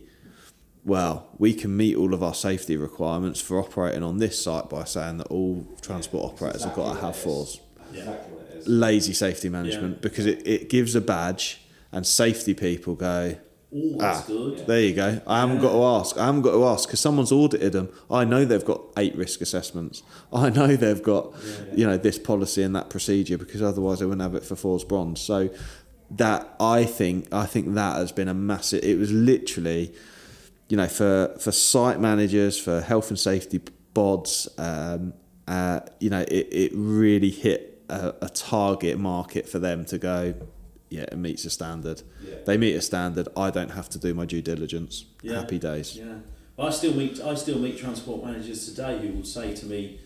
Well, 0.84 1.28
we 1.36 1.52
can 1.52 1.76
meet 1.76 1.96
all 1.96 2.14
of 2.14 2.22
our 2.22 2.34
safety 2.34 2.76
requirements 2.76 3.40
for 3.40 3.58
operating 3.58 4.04
on 4.04 4.18
this 4.18 4.40
site 4.40 4.70
by 4.70 4.84
saying 4.84 5.18
that 5.18 5.26
all 5.26 5.66
transport 5.80 6.22
yeah, 6.22 6.30
operators 6.30 6.62
exactly 6.62 6.84
have 6.84 6.94
got 6.94 7.00
to 7.00 7.06
have 7.06 7.16
FORS. 7.16 7.60
Yeah. 7.92 8.00
Exactly 8.02 8.45
lazy 8.66 9.12
safety 9.12 9.48
management 9.48 9.94
yeah. 9.94 10.00
because 10.00 10.26
it, 10.26 10.46
it 10.46 10.68
gives 10.68 10.94
a 10.94 11.00
badge 11.00 11.60
and 11.92 12.06
safety 12.06 12.54
people 12.54 12.94
go, 12.94 13.36
Ooh, 13.74 13.98
ah, 14.00 14.24
good. 14.26 14.66
there 14.66 14.80
you 14.80 14.94
go. 14.94 15.20
I 15.26 15.40
haven't 15.40 15.60
got 15.60 15.72
to 15.72 15.82
ask. 15.82 16.16
I 16.16 16.26
haven't 16.26 16.42
got 16.42 16.52
to 16.52 16.64
ask 16.66 16.88
because 16.88 17.00
someone's 17.00 17.32
audited 17.32 17.72
them. 17.72 17.88
I 18.10 18.24
know 18.24 18.44
they've 18.44 18.64
got 18.64 18.80
eight 18.96 19.16
risk 19.16 19.40
assessments. 19.40 20.02
I 20.32 20.50
know 20.50 20.76
they've 20.76 21.02
got, 21.02 21.34
you 21.74 21.86
know, 21.86 21.96
this 21.96 22.18
policy 22.18 22.62
and 22.62 22.74
that 22.76 22.90
procedure 22.90 23.38
because 23.38 23.62
otherwise 23.62 23.98
they 23.98 24.06
wouldn't 24.06 24.22
have 24.22 24.34
it 24.34 24.44
for 24.44 24.56
FORS 24.56 24.84
Bronze. 24.84 25.20
So 25.20 25.50
that 26.12 26.54
I 26.60 26.84
think 26.84 27.32
I 27.32 27.46
think 27.46 27.74
that 27.74 27.96
has 27.96 28.12
been 28.12 28.28
a 28.28 28.34
massive. 28.34 28.84
It 28.84 28.98
was 28.98 29.12
literally, 29.12 29.92
you 30.68 30.76
know, 30.76 30.86
for 30.86 31.34
for 31.40 31.50
site 31.50 32.00
managers, 32.00 32.58
for 32.58 32.80
health 32.80 33.10
and 33.10 33.18
safety 33.18 33.60
bods, 33.94 34.48
um, 34.58 35.12
uh, 35.48 35.80
you 36.00 36.10
know, 36.10 36.20
it, 36.20 36.48
it 36.52 36.72
really 36.74 37.30
hit 37.30 37.75
a, 37.88 38.14
a 38.22 38.28
target 38.28 38.98
market 38.98 39.48
for 39.48 39.58
them 39.58 39.84
to 39.86 39.98
go, 39.98 40.34
yeah, 40.88 41.02
it 41.02 41.16
meets 41.16 41.44
a 41.44 41.50
standard. 41.50 42.02
Yeah. 42.22 42.36
They 42.44 42.56
meet 42.56 42.74
a 42.74 42.80
standard. 42.80 43.28
I 43.36 43.50
don't 43.50 43.70
have 43.70 43.88
to 43.90 43.98
do 43.98 44.14
my 44.14 44.24
due 44.24 44.42
diligence. 44.42 45.04
Yeah. 45.22 45.40
Happy 45.40 45.58
days. 45.58 45.96
Yeah. 45.96 46.18
Well, 46.56 46.68
I 46.68 46.70
still 46.70 46.94
meet 46.94 47.20
I 47.20 47.34
still 47.34 47.58
meet 47.58 47.78
transport 47.78 48.24
managers 48.24 48.66
today 48.66 48.98
who 48.98 49.12
will 49.12 49.24
say 49.24 49.54
to 49.54 49.66
me, 49.66 50.00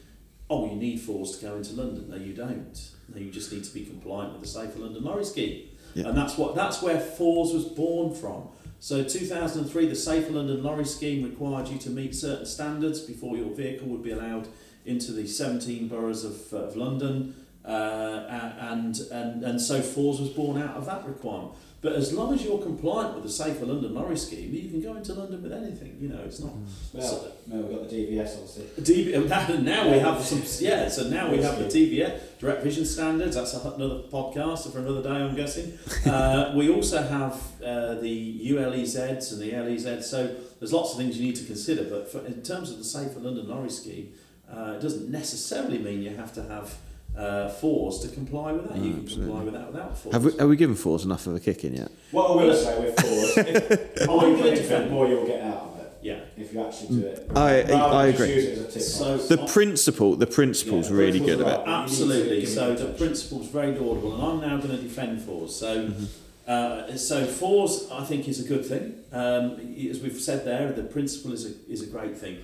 "Oh, 0.49 0.69
you 0.69 0.77
need 0.77 1.01
FORS 1.01 1.39
to 1.39 1.47
go 1.47 1.57
into 1.57 1.75
London." 1.75 2.11
No, 2.11 2.17
you 2.17 2.33
don't. 2.33 2.91
No, 3.09 3.21
you 3.21 3.31
just 3.31 3.53
need 3.53 3.65
to 3.65 3.75
be 3.75 3.85
compliant 3.85 4.33
with 4.33 4.43
the 4.43 4.49
Safer 4.49 4.81
London 4.81 5.05
Lorry 5.05 5.25
Scheme. 5.25 5.69
Yeah. 5.95 6.09
And 6.09 6.17
that's 6.17 6.37
what 6.37 6.55
that's 6.55 6.83
where 6.83 6.99
FORS 6.99 7.53
was 7.53 7.65
born 7.65 8.15
from. 8.15 8.49
So 8.81 9.05
2003, 9.05 9.87
the 9.89 9.95
Safer 9.95 10.33
London 10.33 10.63
Lorry 10.63 10.87
Scheme 10.87 11.23
required 11.23 11.69
you 11.69 11.79
to 11.79 11.91
meet 11.91 12.15
certain 12.15 12.47
standards 12.47 13.01
before 13.01 13.37
your 13.37 13.55
vehicle 13.55 13.87
would 13.89 14.03
be 14.03 14.11
allowed 14.11 14.49
into 14.87 15.13
the 15.13 15.27
17 15.27 15.87
boroughs 15.87 16.25
of, 16.25 16.53
of 16.55 16.77
London, 16.77 17.35
uh, 17.71 18.57
and, 18.73 18.99
and, 19.13 19.45
and 19.45 19.61
so 19.61 19.81
FORS 19.81 20.21
was 20.21 20.31
born 20.31 20.61
out 20.61 20.77
of 20.77 20.87
that 20.87 21.07
requirement. 21.07 21.53
But 21.83 21.95
as 21.95 22.13
long 22.13 22.35
as 22.35 22.45
you're 22.45 22.59
compliant 22.59 23.15
with 23.15 23.23
the 23.23 23.31
Safer 23.31 23.65
London 23.65 23.95
Lorry 23.95 24.17
Scheme, 24.17 24.53
you 24.53 24.69
can 24.69 24.83
go 24.83 24.97
into 24.97 25.15
London 25.15 25.43
with 25.43 25.53
anything. 25.53 25.97
You 25.99 26.09
know, 26.11 26.21
it's 26.27 26.41
not. 26.41 26.53
Well, 26.93 27.09
So- 27.09 27.33
no, 27.47 27.57
we've 27.57 27.79
got 27.79 27.89
the 27.89 27.97
DVS 27.97 28.35
obviously. 28.35 28.65
DV, 28.83 29.29
now, 29.29 29.47
now 29.61 29.91
we 29.91 29.99
have 29.99 30.23
some, 30.23 30.43
yeah. 30.59 30.89
So 30.89 31.09
now 31.09 31.31
we 31.31 31.41
have 31.41 31.59
the 31.59 31.65
DVS 31.65 32.39
direct 32.39 32.63
vision 32.65 32.85
standards. 32.85 33.35
That's 33.37 33.55
another 33.55 34.03
podcast 34.13 34.71
for 34.71 34.81
another 34.81 35.03
day, 35.03 35.09
I'm 35.09 35.35
guessing. 35.35 35.79
Uh, 36.05 36.53
we 36.57 36.69
also 36.71 37.03
have 37.03 37.35
uh, 37.65 37.95
the 37.95 38.51
ULEZs 38.51 39.33
and 39.33 39.41
the 39.41 39.53
LEZs. 39.53 40.03
So 40.03 40.37
there's 40.59 40.75
lots 40.75 40.93
of 40.93 40.99
things 40.99 41.19
you 41.19 41.25
need 41.25 41.37
to 41.37 41.45
consider. 41.45 41.85
But 41.85 42.13
for, 42.13 42.27
in 42.27 42.43
terms 42.43 42.71
of 42.71 42.77
the 42.79 42.85
Safer 42.85 43.21
London 43.21 43.49
Lorry 43.49 43.71
Scheme, 43.71 44.13
uh, 44.55 44.75
it 44.77 44.83
doesn't 44.83 45.09
necessarily 45.11 45.79
mean 45.79 46.03
you 46.03 46.15
have 46.15 46.35
to 46.35 46.43
have 46.43 46.77
uh, 47.17 47.49
FORS 47.51 47.99
to 48.01 48.09
comply 48.09 48.53
with 48.53 48.69
that. 48.69 48.79
you 48.79 48.93
can 48.93 49.01
absolutely. 49.03 49.27
comply 49.27 49.45
with 49.45 49.55
that 49.55 49.67
without 49.73 49.99
FORS. 49.99 50.13
Have 50.15 50.25
we, 50.25 50.33
have 50.39 50.49
we 50.49 50.57
given 50.57 50.77
FORS 50.77 51.05
enough 51.05 51.27
of 51.27 51.35
a 51.35 51.41
kick 51.41 51.65
in 51.65 51.75
yet? 51.75 51.91
What 52.13 52.31
I 52.31 52.35
will 52.35 52.55
say 52.55 52.81
with 52.81 53.01
FORS, 53.01 53.37
if 53.47 53.95
the 53.97 54.07
more 54.07 54.23
I'm 54.25 54.31
you 54.31 54.37
gonna 54.37 54.43
put 54.43 54.47
into 54.53 54.63
defend- 54.63 54.85
it, 54.85 54.89
the 54.89 54.95
more 54.95 55.07
you'll 55.09 55.27
get 55.27 55.43
out 55.43 55.57
of 55.63 55.81
it. 55.81 55.93
yeah. 56.03 56.21
If 56.39 56.53
you 56.55 56.65
actually 56.65 57.01
do 57.01 57.07
it. 57.07 57.31
I- 57.35 57.63
Rather 57.63 57.75
I 57.75 58.07
agree. 58.07 58.29
It 58.31 58.59
as 58.59 58.65
a 58.65 58.73
tick 58.73 58.83
So- 58.83 59.17
box. 59.17 59.29
The 59.29 59.39
principle, 59.47 60.17
the 60.17 60.27
principle's 60.27 60.89
Yeah, 60.91 60.97
really 60.97 61.19
principle's 61.21 61.37
good 61.37 61.45
right. 61.47 61.63
about. 61.63 61.67
You 61.67 61.73
need 61.75 61.77
to 61.77 61.93
Absolutely. 61.93 62.47
So 62.47 62.75
the 62.75 62.87
touch. 62.87 62.97
principle's 62.99 63.47
very 63.49 63.79
laudable, 63.79 64.15
and 64.15 64.23
I'm 64.23 64.41
now 64.41 64.57
going 64.59 64.77
to 64.77 64.83
defend 64.83 65.21
FORS. 65.23 65.55
So, 65.55 65.89
Mm-hmm. 65.89 66.05
uh, 66.49 66.97
so 66.97 67.27
FORS 67.27 67.89
I 67.93 68.05
think 68.05 68.29
is 68.29 68.45
a 68.45 68.49
good 68.49 68.65
thing. 68.65 68.95
Um, 69.13 69.75
as 69.91 70.01
we've 70.01 70.19
said 70.21 70.45
there, 70.45 70.73
the 70.73 70.85
principle 70.85 71.33
is 71.33 71.45
a 71.47 71.53
is 71.71 71.83
a 71.83 71.87
great 71.87 72.17
thing. 72.17 72.39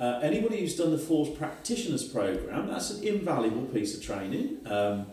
Uh, 0.00 0.20
anybody 0.22 0.60
who's 0.60 0.76
done 0.76 0.92
the 0.92 0.98
FORS 0.98 1.30
practitioners 1.36 2.04
program, 2.04 2.68
that's 2.68 2.90
an 2.90 3.02
invaluable 3.02 3.64
piece 3.66 3.96
of 3.96 4.02
training. 4.02 4.58
Um, 4.66 5.06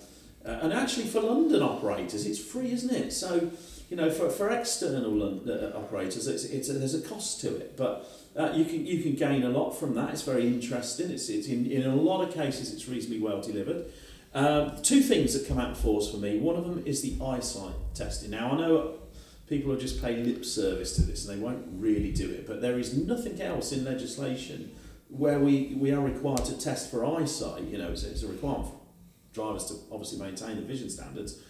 uh, 0.45 0.59
and 0.61 0.71
actually, 0.71 1.05
for 1.05 1.21
London 1.21 1.63
operators, 1.63 2.25
it's 2.27 2.37
free, 2.39 2.71
isn't 2.71 2.95
it? 2.95 3.11
So, 3.11 3.51
you 3.89 3.97
know, 3.97 4.11
for, 4.11 4.29
for 4.29 4.49
external 4.51 5.09
Lon- 5.09 5.49
uh, 5.49 5.75
operators, 5.75 6.27
it's, 6.27 6.43
it's 6.43 6.69
a, 6.69 6.73
there's 6.73 6.93
a 6.93 7.01
cost 7.01 7.41
to 7.41 7.55
it, 7.55 7.75
but 7.75 8.07
uh, 8.37 8.51
you 8.53 8.65
can 8.65 8.85
you 8.85 9.01
can 9.01 9.15
gain 9.15 9.43
a 9.43 9.49
lot 9.49 9.71
from 9.71 9.95
that. 9.95 10.11
It's 10.11 10.21
very 10.21 10.45
interesting. 10.45 11.09
It's, 11.09 11.29
it's 11.29 11.47
in, 11.47 11.65
in 11.65 11.83
a 11.83 11.95
lot 11.95 12.27
of 12.27 12.33
cases, 12.33 12.71
it's 12.71 12.87
reasonably 12.87 13.21
well 13.21 13.41
delivered. 13.41 13.85
Um, 14.35 14.81
two 14.83 15.01
things 15.01 15.33
that 15.33 15.47
come 15.47 15.57
out 15.57 15.71
of 15.71 15.77
FORS 15.77 16.11
for 16.11 16.17
me. 16.17 16.37
One 16.37 16.57
of 16.57 16.65
them 16.65 16.83
is 16.85 17.01
the 17.01 17.17
eyesight 17.23 17.73
testing. 17.95 18.31
Now 18.31 18.51
I 18.51 18.57
know 18.57 18.95
people 19.47 19.71
will 19.71 19.79
just 19.79 20.01
pay 20.01 20.17
lip 20.17 20.43
service 20.43 20.95
to 20.95 21.03
this 21.03 21.27
and 21.27 21.37
they 21.37 21.43
won't 21.43 21.65
really 21.73 22.11
do 22.11 22.29
it, 22.29 22.47
but 22.47 22.61
there 22.61 22.79
is 22.79 22.95
nothing 22.95 23.41
else 23.41 23.71
in 23.71 23.83
legislation 23.85 24.75
where 25.09 25.39
we, 25.39 25.75
we 25.77 25.91
are 25.91 26.01
required 26.01 26.45
to 26.45 26.59
test 26.59 26.89
for 26.89 27.05
eyesight. 27.05 27.63
You 27.63 27.77
know, 27.77 27.91
it's, 27.91 28.03
it's 28.03 28.23
a 28.23 28.27
requirement 28.27 28.67
for 28.67 28.79
drivers 29.33 29.65
to 29.65 29.75
obviously 29.91 30.19
maintain 30.19 30.55
the 30.55 30.63
vision 30.63 30.89
standards. 30.89 31.41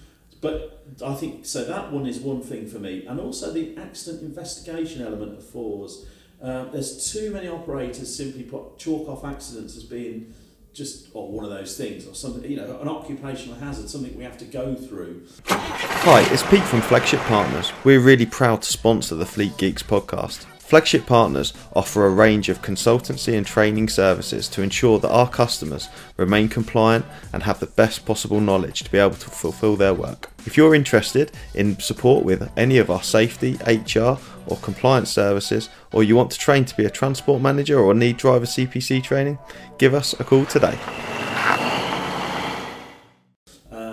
But 0.41 0.85
I 1.03 1.13
think 1.13 1.45
so. 1.45 1.63
That 1.63 1.91
one 1.91 2.05
is 2.05 2.19
one 2.19 2.41
thing 2.41 2.67
for 2.67 2.77
me, 2.77 3.05
and 3.05 3.19
also 3.19 3.51
the 3.51 3.75
accident 3.77 4.23
investigation 4.23 5.01
element 5.01 5.37
of 5.37 5.47
FORS. 5.47 6.05
Um, 6.41 6.69
there's 6.73 7.11
too 7.11 7.31
many 7.31 7.47
operators 7.47 8.13
simply 8.13 8.43
put 8.43 8.77
chalk 8.77 9.07
off 9.07 9.23
accidents 9.23 9.77
as 9.77 9.83
being 9.83 10.33
just 10.75 11.07
or 11.13 11.31
one 11.31 11.45
of 11.45 11.49
those 11.49 11.77
things 11.77 12.05
or 12.05 12.13
something. 12.13 12.49
You 12.49 12.57
know, 12.57 12.79
an 12.81 12.89
occupational 12.89 13.57
hazard, 13.57 13.89
something 13.89 14.15
we 14.17 14.25
have 14.25 14.37
to 14.39 14.45
go 14.45 14.75
through. 14.75 15.23
Hi, 15.47 16.21
it's 16.33 16.43
Pete 16.43 16.63
from 16.63 16.81
Flagship 16.81 17.21
Partners. 17.21 17.71
We're 17.85 18.01
really 18.01 18.25
proud 18.25 18.61
to 18.61 18.71
sponsor 18.71 19.15
the 19.15 19.25
Fleet 19.25 19.57
Geeks 19.57 19.83
podcast. 19.83 20.45
Flagship 20.59 21.05
Partners 21.05 21.53
offer 21.75 22.05
a 22.05 22.09
range 22.09 22.49
of 22.49 22.61
consultancy 22.61 23.37
and 23.37 23.45
training 23.45 23.87
services 23.87 24.49
to 24.49 24.63
ensure 24.63 24.99
that 24.99 25.11
our 25.11 25.29
customers 25.29 25.87
remain 26.17 26.49
compliant 26.49 27.05
and 27.31 27.43
have 27.43 27.59
the 27.59 27.67
best 27.67 28.05
possible 28.05 28.41
knowledge 28.41 28.83
to 28.83 28.91
be 28.91 28.97
able 28.97 29.15
to 29.15 29.29
fulfill 29.29 29.75
their 29.75 29.93
work. 29.93 30.34
If 30.45 30.57
you're 30.57 30.75
interested 30.75 31.31
in 31.53 31.79
support 31.79 32.23
with 32.23 32.51
any 32.55 32.77
of 32.77 32.89
our 32.89 33.01
safety, 33.01 33.57
HR, 33.65 34.17
or 34.47 34.57
compliance 34.61 35.09
services, 35.09 35.69
or 35.91 36.03
you 36.03 36.15
want 36.15 36.31
to 36.31 36.37
train 36.37 36.65
to 36.65 36.77
be 36.77 36.85
a 36.85 36.89
transport 36.89 37.41
manager 37.41 37.79
or 37.79 37.93
need 37.93 38.17
driver 38.17 38.45
CPC 38.45 39.03
training, 39.03 39.39
give 39.77 39.93
us 39.93 40.13
a 40.19 40.23
call 40.23 40.45
today. 40.45 40.77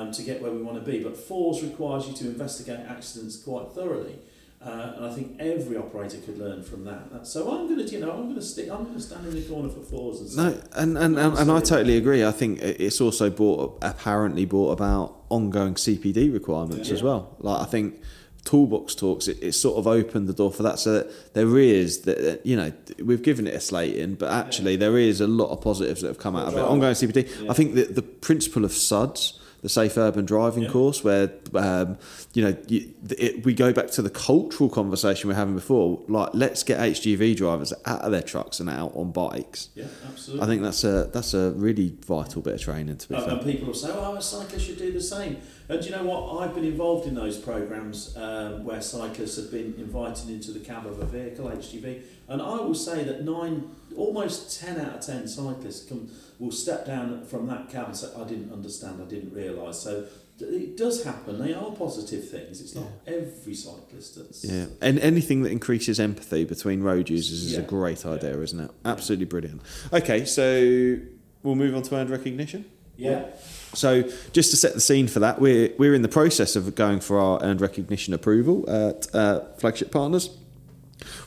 um, 0.02 0.12
to 0.12 0.22
get 0.22 0.42
where 0.42 0.52
we 0.52 0.62
want 0.62 0.82
to 0.82 0.90
be. 0.90 1.02
But 1.02 1.16
FORS 1.16 1.62
requires 1.62 2.06
you 2.08 2.14
to 2.14 2.26
investigate 2.26 2.80
accidents 2.86 3.36
quite 3.36 3.72
thoroughly, 3.72 4.18
uh, 4.64 4.92
and 4.96 5.04
I 5.06 5.12
think 5.12 5.36
every 5.40 5.76
operator 5.76 6.18
could 6.18 6.38
learn 6.38 6.62
from 6.62 6.84
that. 6.84 7.10
That- 7.12 7.26
So 7.26 7.50
I'm 7.50 7.66
going 7.68 7.84
to, 7.84 7.92
you 7.92 8.00
know, 8.00 8.10
I'm 8.12 8.24
going 8.24 8.34
to 8.36 8.42
stick. 8.42 8.70
I'm 8.70 8.84
going 8.84 8.94
to 8.94 9.00
stand 9.00 9.26
in 9.26 9.34
the 9.34 9.42
corner 9.42 9.68
for 9.68 9.80
FORS 9.80 10.20
and 10.20 10.30
say, 10.30 10.42
No, 10.42 10.60
and, 10.74 10.96
and, 10.98 11.18
and, 11.18 11.36
and 11.38 11.50
I 11.50 11.60
totally 11.60 11.96
agree. 11.96 12.24
I 12.24 12.30
think 12.32 12.60
it's 12.62 13.00
also 13.00 13.30
brought 13.30 13.78
apparently 13.82 14.44
brought 14.44 14.72
about 14.72 15.16
ongoing 15.28 15.74
CPD 15.74 16.32
requirements 16.32 16.88
Yeah. 16.88 16.94
as 16.94 17.02
well. 17.02 17.36
Like 17.40 17.60
I 17.60 17.64
think 17.64 18.00
Toolbox 18.44 18.94
Talks, 18.96 19.28
it, 19.28 19.38
it 19.42 19.52
sort 19.52 19.78
of 19.78 19.86
opened 19.86 20.28
the 20.28 20.32
door 20.32 20.52
for 20.52 20.62
that. 20.64 20.78
So 20.78 20.92
that 20.94 21.34
there 21.34 21.58
is 21.58 22.00
that 22.02 22.40
you 22.44 22.56
know 22.56 22.72
we've 23.02 23.22
given 23.22 23.46
it 23.46 23.54
a 23.54 23.60
slating, 23.60 24.14
but 24.14 24.30
actually 24.32 24.76
there 24.76 24.98
is 24.98 25.20
a 25.20 25.26
lot 25.26 25.50
of 25.50 25.60
positives 25.60 26.02
that 26.02 26.08
have 26.08 26.18
come 26.18 26.36
out 26.36 26.48
of 26.48 26.54
it. 26.56 26.60
Ongoing 26.60 26.94
CPD. 26.94 27.28
Yeah. 27.44 27.50
I 27.50 27.54
think 27.54 27.74
that 27.74 27.94
the 27.94 28.02
principle 28.02 28.64
of 28.64 28.72
SUDS. 28.72 29.38
The 29.62 29.68
safe 29.68 29.96
urban 29.96 30.24
driving 30.24 30.64
Yeah. 30.64 30.70
course, 30.70 31.04
where 31.04 31.30
um, 31.54 31.96
you 32.34 32.42
know 32.42 32.56
you, 32.66 32.92
it, 33.10 33.44
we 33.46 33.54
go 33.54 33.72
back 33.72 33.92
to 33.92 34.02
the 34.02 34.10
cultural 34.10 34.68
conversation 34.68 35.28
we 35.28 35.34
are 35.34 35.38
having 35.38 35.54
before. 35.54 36.02
Like, 36.08 36.30
let's 36.34 36.64
get 36.64 36.80
HGV 36.80 37.36
drivers 37.36 37.72
out 37.86 38.00
of 38.02 38.10
their 38.10 38.22
trucks 38.22 38.58
and 38.58 38.68
out 38.68 38.90
on 38.96 39.12
bikes. 39.12 39.68
yeah, 39.76 39.84
absolutely. 40.08 40.44
I 40.44 40.46
think 40.48 40.62
that's 40.62 40.82
a 40.82 41.08
that's 41.12 41.32
a 41.34 41.52
really 41.52 41.94
vital 42.04 42.42
bit 42.42 42.54
of 42.54 42.60
training 42.60 42.96
to 42.96 43.08
be 43.08 43.14
Uh, 43.14 43.20
fair. 43.24 43.34
and 43.34 43.42
people 43.44 43.68
will 43.68 43.74
say, 43.74 43.90
"Oh, 43.92 44.16
a 44.16 44.20
cyclist 44.20 44.66
should 44.66 44.78
do 44.78 44.90
the 44.92 45.00
same." 45.00 45.36
And 45.68 45.80
do 45.80 45.88
you 45.88 45.94
know 45.94 46.02
what? 46.04 46.40
I've 46.42 46.54
been 46.56 46.64
involved 46.64 47.06
in 47.06 47.14
those 47.14 47.38
programs 47.38 48.16
um, 48.16 48.64
where 48.64 48.82
cyclists 48.82 49.36
have 49.36 49.52
been 49.52 49.74
invited 49.78 50.28
into 50.28 50.50
the 50.50 50.58
cab 50.58 50.86
of 50.86 50.98
a 50.98 51.06
vehicle, 51.06 51.46
HGV, 51.48 52.00
and 52.28 52.42
I 52.42 52.56
will 52.56 52.74
say 52.74 53.04
that 53.04 53.24
nine, 53.24 53.70
almost 53.96 54.60
ten 54.60 54.80
out 54.80 54.96
of 54.96 55.00
ten 55.06 55.28
cyclists 55.28 55.88
come 55.88 56.08
will 56.42 56.50
step 56.52 56.84
down 56.84 57.24
from 57.24 57.46
that 57.46 57.70
cab 57.70 57.86
and 57.86 57.96
say, 57.96 58.08
"I 58.18 58.24
didn't 58.24 58.52
understand, 58.52 59.00
I 59.00 59.04
didn't 59.04 59.32
realise." 59.32 59.78
So 59.78 60.06
it 60.40 60.76
does 60.76 61.04
happen. 61.04 61.38
They 61.38 61.54
are 61.54 61.70
positive 61.70 62.28
things. 62.28 62.60
It's 62.60 62.74
not 62.74 62.88
every 63.06 63.54
cyclist 63.54 64.16
that's 64.16 64.44
Yeah, 64.44 64.66
and 64.80 64.98
anything 64.98 65.42
that 65.44 65.52
increases 65.52 66.00
empathy 66.00 66.44
between 66.44 66.82
road 66.82 67.08
users 67.08 67.44
is 67.44 67.56
a 67.56 67.62
great 67.62 68.04
idea, 68.04 68.40
isn't 68.40 68.58
it? 68.58 68.70
Absolutely 68.84 69.26
brilliant. 69.26 69.62
Okay, 69.92 70.24
so 70.24 70.98
we'll 71.44 71.54
move 71.54 71.76
on 71.76 71.82
to 71.82 71.94
earned 71.94 72.10
recognition. 72.10 72.64
Yeah. 72.96 73.26
So, 73.74 74.02
just 74.32 74.50
to 74.50 74.56
set 74.56 74.74
the 74.74 74.80
scene 74.80 75.08
for 75.08 75.20
that, 75.20 75.40
we're 75.40 75.72
we're 75.78 75.94
in 75.94 76.02
the 76.02 76.08
process 76.08 76.56
of 76.56 76.74
going 76.74 77.00
for 77.00 77.18
our 77.18 77.42
earned 77.42 77.60
recognition 77.60 78.12
approval 78.12 78.68
at 78.68 79.14
uh, 79.14 79.40
flagship 79.58 79.90
partners. 79.92 80.36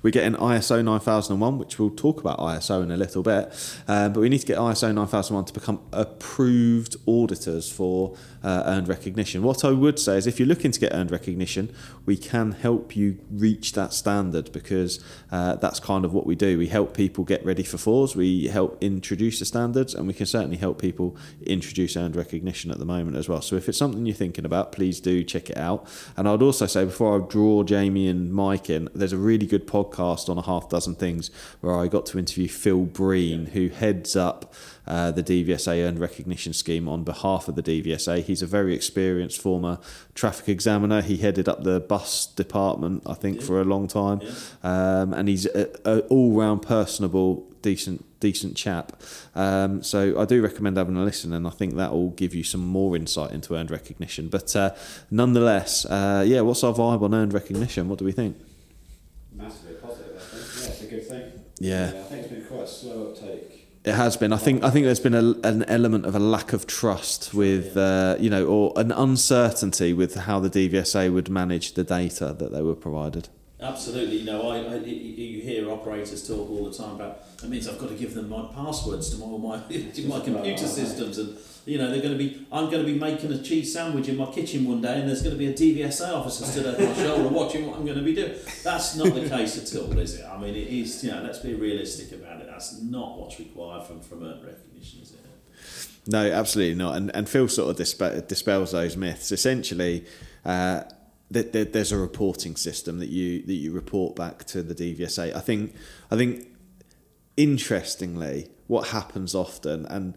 We're 0.05 0.11
getting 0.11 0.35
ISO 0.35 0.83
9001, 0.85 1.57
which 1.57 1.79
we'll 1.79 1.89
talk 1.89 2.19
about 2.19 2.37
ISO 2.37 2.83
in 2.83 2.91
a 2.91 2.95
little 2.95 3.23
bit, 3.23 3.51
um, 3.87 4.13
but 4.13 4.19
we 4.19 4.29
need 4.29 4.37
to 4.37 4.45
get 4.45 4.59
ISO 4.59 4.93
9001 4.93 5.45
to 5.45 5.53
become 5.53 5.81
approved 5.91 6.95
auditors 7.07 7.71
for 7.71 8.15
uh, 8.43 8.61
earned 8.67 8.87
recognition. 8.87 9.41
What 9.41 9.65
I 9.65 9.71
would 9.71 9.97
say 9.97 10.17
is 10.17 10.27
if 10.27 10.39
you're 10.39 10.47
looking 10.47 10.69
to 10.69 10.79
get 10.79 10.93
earned 10.93 11.09
recognition, 11.09 11.73
we 12.05 12.17
can 12.17 12.51
help 12.51 12.95
you 12.95 13.17
reach 13.31 13.73
that 13.73 13.93
standard 13.93 14.51
because 14.51 15.03
uh, 15.31 15.55
that's 15.55 15.79
kind 15.79 16.05
of 16.05 16.13
what 16.13 16.27
we 16.27 16.35
do. 16.35 16.59
We 16.59 16.67
help 16.67 16.95
people 16.95 17.23
get 17.23 17.43
ready 17.43 17.63
for 17.63 17.79
FORS, 17.79 18.15
we 18.15 18.49
help 18.49 18.77
introduce 18.83 19.39
the 19.39 19.45
standards, 19.45 19.95
and 19.95 20.05
we 20.05 20.13
can 20.13 20.27
certainly 20.27 20.57
help 20.57 20.79
people 20.79 21.17
introduce 21.47 21.97
earned 21.97 22.15
recognition 22.15 22.69
at 22.69 22.77
the 22.77 22.85
moment 22.85 23.17
as 23.17 23.27
well. 23.27 23.41
So 23.41 23.55
if 23.55 23.67
it's 23.67 23.79
something 23.79 24.05
you're 24.05 24.13
thinking 24.13 24.45
about, 24.45 24.71
please 24.71 24.99
do 24.99 25.23
check 25.23 25.49
it 25.49 25.57
out. 25.57 25.87
And 26.15 26.29
I'd 26.29 26.43
also 26.43 26.67
say 26.67 26.85
before 26.85 27.19
I 27.19 27.27
draw 27.27 27.63
Jamie 27.63 28.07
and 28.07 28.31
Mike 28.31 28.69
in, 28.69 28.87
there's 28.93 29.11
a 29.11 29.17
really 29.17 29.47
good 29.47 29.65
podcast 29.65 29.94
on 29.99 30.37
a 30.37 30.41
half 30.41 30.69
dozen 30.69 30.95
things 30.95 31.29
where 31.61 31.75
I 31.75 31.87
got 31.87 32.05
to 32.07 32.19
interview 32.19 32.47
Phil 32.47 32.83
Breen, 32.85 33.47
who 33.47 33.69
heads 33.69 34.15
up 34.15 34.53
uh, 34.87 35.09
the 35.11 35.23
DVSA 35.23 35.83
earned 35.87 35.99
recognition 35.99 36.53
scheme 36.53 36.87
on 36.87 37.03
behalf 37.03 37.47
of 37.47 37.55
the 37.55 37.63
DVSA. 37.63 38.23
He's 38.23 38.41
a 38.41 38.45
very 38.47 38.75
experienced 38.75 39.41
former 39.41 39.79
traffic 40.13 40.47
examiner. 40.49 41.01
He 41.01 41.17
headed 41.17 41.49
up 41.49 41.63
the 41.63 41.79
bus 41.79 42.27
department, 42.27 43.03
I 43.05 43.15
think, 43.15 43.39
Yeah. 43.39 43.45
for 43.47 43.61
a 43.61 43.63
long 43.63 43.87
time, 43.87 44.21
Yeah. 44.21 45.01
um, 45.01 45.13
and 45.13 45.27
he's 45.27 45.45
an 45.47 46.01
all-round 46.09 46.61
personable, 46.61 47.47
decent, 47.63 48.05
decent 48.19 48.55
chap. 48.55 49.01
Um, 49.33 49.81
so 49.81 50.19
I 50.19 50.25
do 50.25 50.39
recommend 50.43 50.77
having 50.77 50.95
a 50.97 51.03
listen, 51.03 51.33
and 51.33 51.47
I 51.47 51.49
think 51.49 51.75
that 51.77 51.91
will 51.91 52.11
give 52.11 52.35
you 52.35 52.43
some 52.43 52.61
more 52.61 52.95
insight 52.95 53.31
into 53.31 53.55
earned 53.55 53.71
recognition. 53.71 54.27
But 54.27 54.55
uh, 54.55 54.71
nonetheless, 55.09 55.85
uh, 55.85 56.23
yeah, 56.27 56.41
what's 56.41 56.63
our 56.63 56.73
vibe 56.73 57.01
on 57.01 57.15
earned 57.15 57.33
recognition? 57.33 57.89
What 57.89 57.97
do 57.97 58.05
we 58.05 58.11
think? 58.11 58.37
Massively 59.33 59.73
positive, 59.75 60.15
I 60.15 60.19
think. 60.19 60.91
Yeah, 60.91 60.97
it's 60.97 61.09
a 61.09 61.44
thing. 61.57 61.67
Yeah. 61.67 61.87
I 61.87 62.03
think 62.03 62.21
it's 62.23 62.33
been 62.33 62.45
quite 62.45 62.63
a 62.63 62.67
slow 62.67 63.07
uptake. 63.07 63.67
It 63.85 63.93
has 63.93 64.17
been. 64.17 64.33
I 64.33 64.37
think. 64.37 64.63
I 64.63 64.71
think 64.71 64.85
there's 64.85 64.99
been 64.99 65.13
a, 65.13 65.47
an 65.47 65.63
element 65.65 66.07
of 66.07 66.15
a 66.15 66.19
lack 66.19 66.53
of 66.53 66.65
trust 66.65 67.35
with, 67.35 67.77
uh, 67.77 68.15
you 68.19 68.31
know, 68.31 68.47
or 68.47 68.73
an 68.77 68.91
uncertainty 68.91 69.93
with 69.93 70.15
how 70.15 70.39
the 70.39 70.49
DVSA 70.49 71.13
would 71.13 71.29
manage 71.29 71.73
the 71.73 71.83
data 71.83 72.33
that 72.33 72.51
they 72.51 72.63
were 72.63 72.75
provided. 72.75 73.29
Absolutely, 73.61 74.17
you 74.17 74.25
know, 74.25 74.49
I, 74.49 74.57
I 74.57 74.75
you 74.75 75.41
hear 75.41 75.71
operators 75.71 76.27
talk 76.27 76.49
all 76.49 76.65
the 76.69 76.77
time 76.77 76.95
about. 76.95 77.37
That 77.37 77.49
means 77.49 77.69
I've 77.69 77.79
got 77.79 77.87
to 77.87 77.95
give 77.95 78.13
them 78.13 78.27
my 78.27 78.49
passwords 78.53 79.15
to 79.15 79.23
all 79.23 79.37
my 79.37 79.59
to 79.69 80.01
my 80.07 80.19
computer 80.19 80.67
systems, 80.67 81.17
and 81.17 81.37
you 81.65 81.77
know 81.77 81.89
they're 81.89 82.01
going 82.01 82.11
to 82.11 82.17
be. 82.17 82.45
I'm 82.51 82.69
going 82.69 82.85
to 82.85 82.91
be 82.91 82.99
making 82.99 83.31
a 83.31 83.41
cheese 83.41 83.71
sandwich 83.71 84.09
in 84.09 84.17
my 84.17 84.25
kitchen 84.25 84.65
one 84.65 84.81
day, 84.81 84.99
and 84.99 85.07
there's 85.07 85.21
going 85.21 85.37
to 85.37 85.39
be 85.39 85.47
a 85.47 85.53
DVSA 85.53 86.13
officer 86.13 86.43
stood 86.43 86.65
over 86.65 86.85
my 86.85 86.93
shoulder 87.01 87.29
watching 87.29 87.65
what 87.65 87.77
I'm 87.77 87.85
going 87.85 87.97
to 87.97 88.03
be 88.03 88.13
doing. 88.13 88.33
That's 88.61 88.97
not 88.97 89.13
the 89.13 89.29
case 89.29 89.73
at 89.73 89.81
all, 89.81 89.97
is 89.99 90.15
it? 90.15 90.25
I 90.25 90.37
mean, 90.37 90.53
it 90.53 90.67
is. 90.67 91.01
You 91.01 91.11
know, 91.11 91.21
let's 91.23 91.39
be 91.39 91.53
realistic 91.53 92.11
about 92.11 92.41
it. 92.41 92.47
That's 92.47 92.81
not 92.81 93.17
what's 93.17 93.39
required 93.39 93.85
from 93.85 94.01
from 94.01 94.21
earned 94.23 94.43
recognition, 94.43 95.01
is 95.01 95.13
it? 95.13 95.19
No, 96.07 96.29
absolutely 96.29 96.75
not. 96.75 96.97
And 96.97 97.09
and 97.15 97.29
Phil 97.29 97.47
sort 97.47 97.69
of 97.69 97.77
dispe- 97.77 98.27
dispels 98.27 98.73
those 98.73 98.97
myths. 98.97 99.31
Essentially, 99.31 100.05
uh, 100.43 100.83
that 101.31 101.53
there, 101.53 101.65
there's 101.65 101.91
a 101.91 101.97
reporting 101.97 102.55
system 102.55 102.99
that 102.99 103.09
you 103.09 103.43
that 103.43 103.53
you 103.53 103.71
report 103.71 104.15
back 104.15 104.45
to 104.45 104.61
the 104.61 104.75
DVSA. 104.75 105.35
I 105.35 105.39
think 105.39 105.75
I 106.11 106.15
think 106.15 106.47
interestingly, 107.37 108.49
what 108.67 108.89
happens 108.89 109.35
often 109.35 109.85
and 109.87 110.15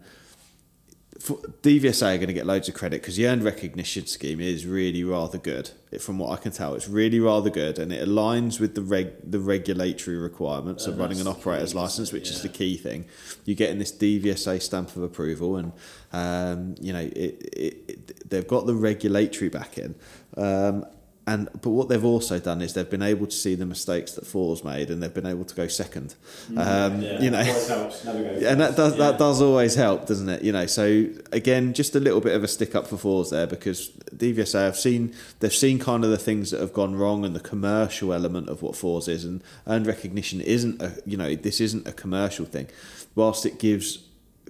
for 1.19 1.35
DVSA 1.63 2.15
are 2.15 2.17
going 2.17 2.27
to 2.27 2.33
get 2.33 2.45
loads 2.45 2.69
of 2.69 2.75
credit 2.75 3.01
because 3.01 3.17
the 3.17 3.27
earned 3.27 3.43
recognition 3.43 4.05
scheme 4.05 4.39
is 4.39 4.65
really 4.65 5.03
rather 5.03 5.37
good. 5.37 5.71
It, 5.91 6.01
from 6.01 6.17
what 6.17 6.31
I 6.31 6.41
can 6.41 6.51
tell, 6.51 6.75
it's 6.75 6.87
really 6.87 7.19
rather 7.19 7.49
good, 7.49 7.77
and 7.77 7.91
it 7.91 8.07
aligns 8.07 8.59
with 8.59 8.75
the 8.75 8.81
reg, 8.81 9.13
the 9.29 9.39
regulatory 9.39 10.17
requirements 10.17 10.87
of 10.87 10.97
running 10.97 11.19
an 11.19 11.27
operator's 11.27 11.73
key, 11.73 11.79
license, 11.79 12.13
which 12.13 12.29
is 12.29 12.41
the 12.41 12.49
key 12.49 12.77
thing. 12.77 13.05
You're 13.43 13.55
getting 13.55 13.79
this 13.79 13.91
DVSA 13.91 14.61
stamp 14.61 14.95
of 14.95 15.03
approval, 15.03 15.57
and 15.57 15.73
um, 16.13 16.75
you 16.79 16.93
know 16.93 16.99
it, 16.99 17.13
it, 17.13 17.83
it, 17.87 18.29
they've 18.29 18.47
got 18.47 18.65
the 18.65 18.75
regulatory 18.75 19.49
backing. 19.49 19.95
Um, 20.37 20.85
and 21.29 21.47
but 21.61 21.69
what 21.69 21.89
they've 21.89 22.09
also 22.15 22.39
done 22.39 22.59
is 22.61 22.73
they've 22.73 22.89
been 22.89 23.03
able 23.13 23.27
to 23.27 23.35
see 23.45 23.53
the 23.53 23.65
mistakes 23.65 24.13
that 24.13 24.25
FORS 24.25 24.63
made, 24.63 24.89
and 24.89 24.97
they've 25.01 25.13
been 25.13 25.27
able 25.35 25.45
to 25.45 25.55
go 25.61 25.67
second. 25.67 26.15
Um, 26.57 27.01
Yeah. 27.03 27.21
You 27.21 27.29
know, 27.29 27.43
helps, 27.43 28.03
and 28.05 28.59
that 28.61 28.75
does 28.75 28.93
Yeah. 28.93 28.97
that 29.03 29.19
does 29.19 29.39
always 29.41 29.75
help, 29.75 30.07
doesn't 30.07 30.29
it? 30.29 30.41
You 30.41 30.51
know, 30.51 30.65
so 30.65 31.05
again, 31.31 31.73
just 31.73 31.95
a 31.95 31.99
little 31.99 32.19
bit 32.27 32.33
of 32.35 32.43
a 32.43 32.47
stick 32.47 32.73
up 32.73 32.87
for 32.87 32.97
FORS 32.97 33.29
there 33.29 33.45
because 33.47 33.91
DVSA 34.23 34.61
have 34.69 34.77
seen 34.77 35.13
they've 35.39 35.53
seen 35.65 35.77
kind 35.77 36.03
of 36.03 36.09
the 36.09 36.17
things 36.17 36.49
that 36.51 36.59
have 36.61 36.73
gone 36.73 36.95
wrong 36.95 37.23
and 37.25 37.35
the 37.35 37.45
commercial 37.53 38.11
element 38.11 38.49
of 38.49 38.61
what 38.63 38.75
FORS 38.75 39.07
is, 39.07 39.23
and 39.23 39.43
earned 39.67 39.85
recognition 39.85 40.41
isn't 40.41 40.81
a 40.81 40.93
you 41.05 41.17
know 41.17 41.35
this 41.35 41.61
isn't 41.61 41.87
a 41.87 41.91
commercial 42.03 42.45
thing, 42.45 42.67
whilst 43.13 43.45
it 43.45 43.59
gives 43.59 43.99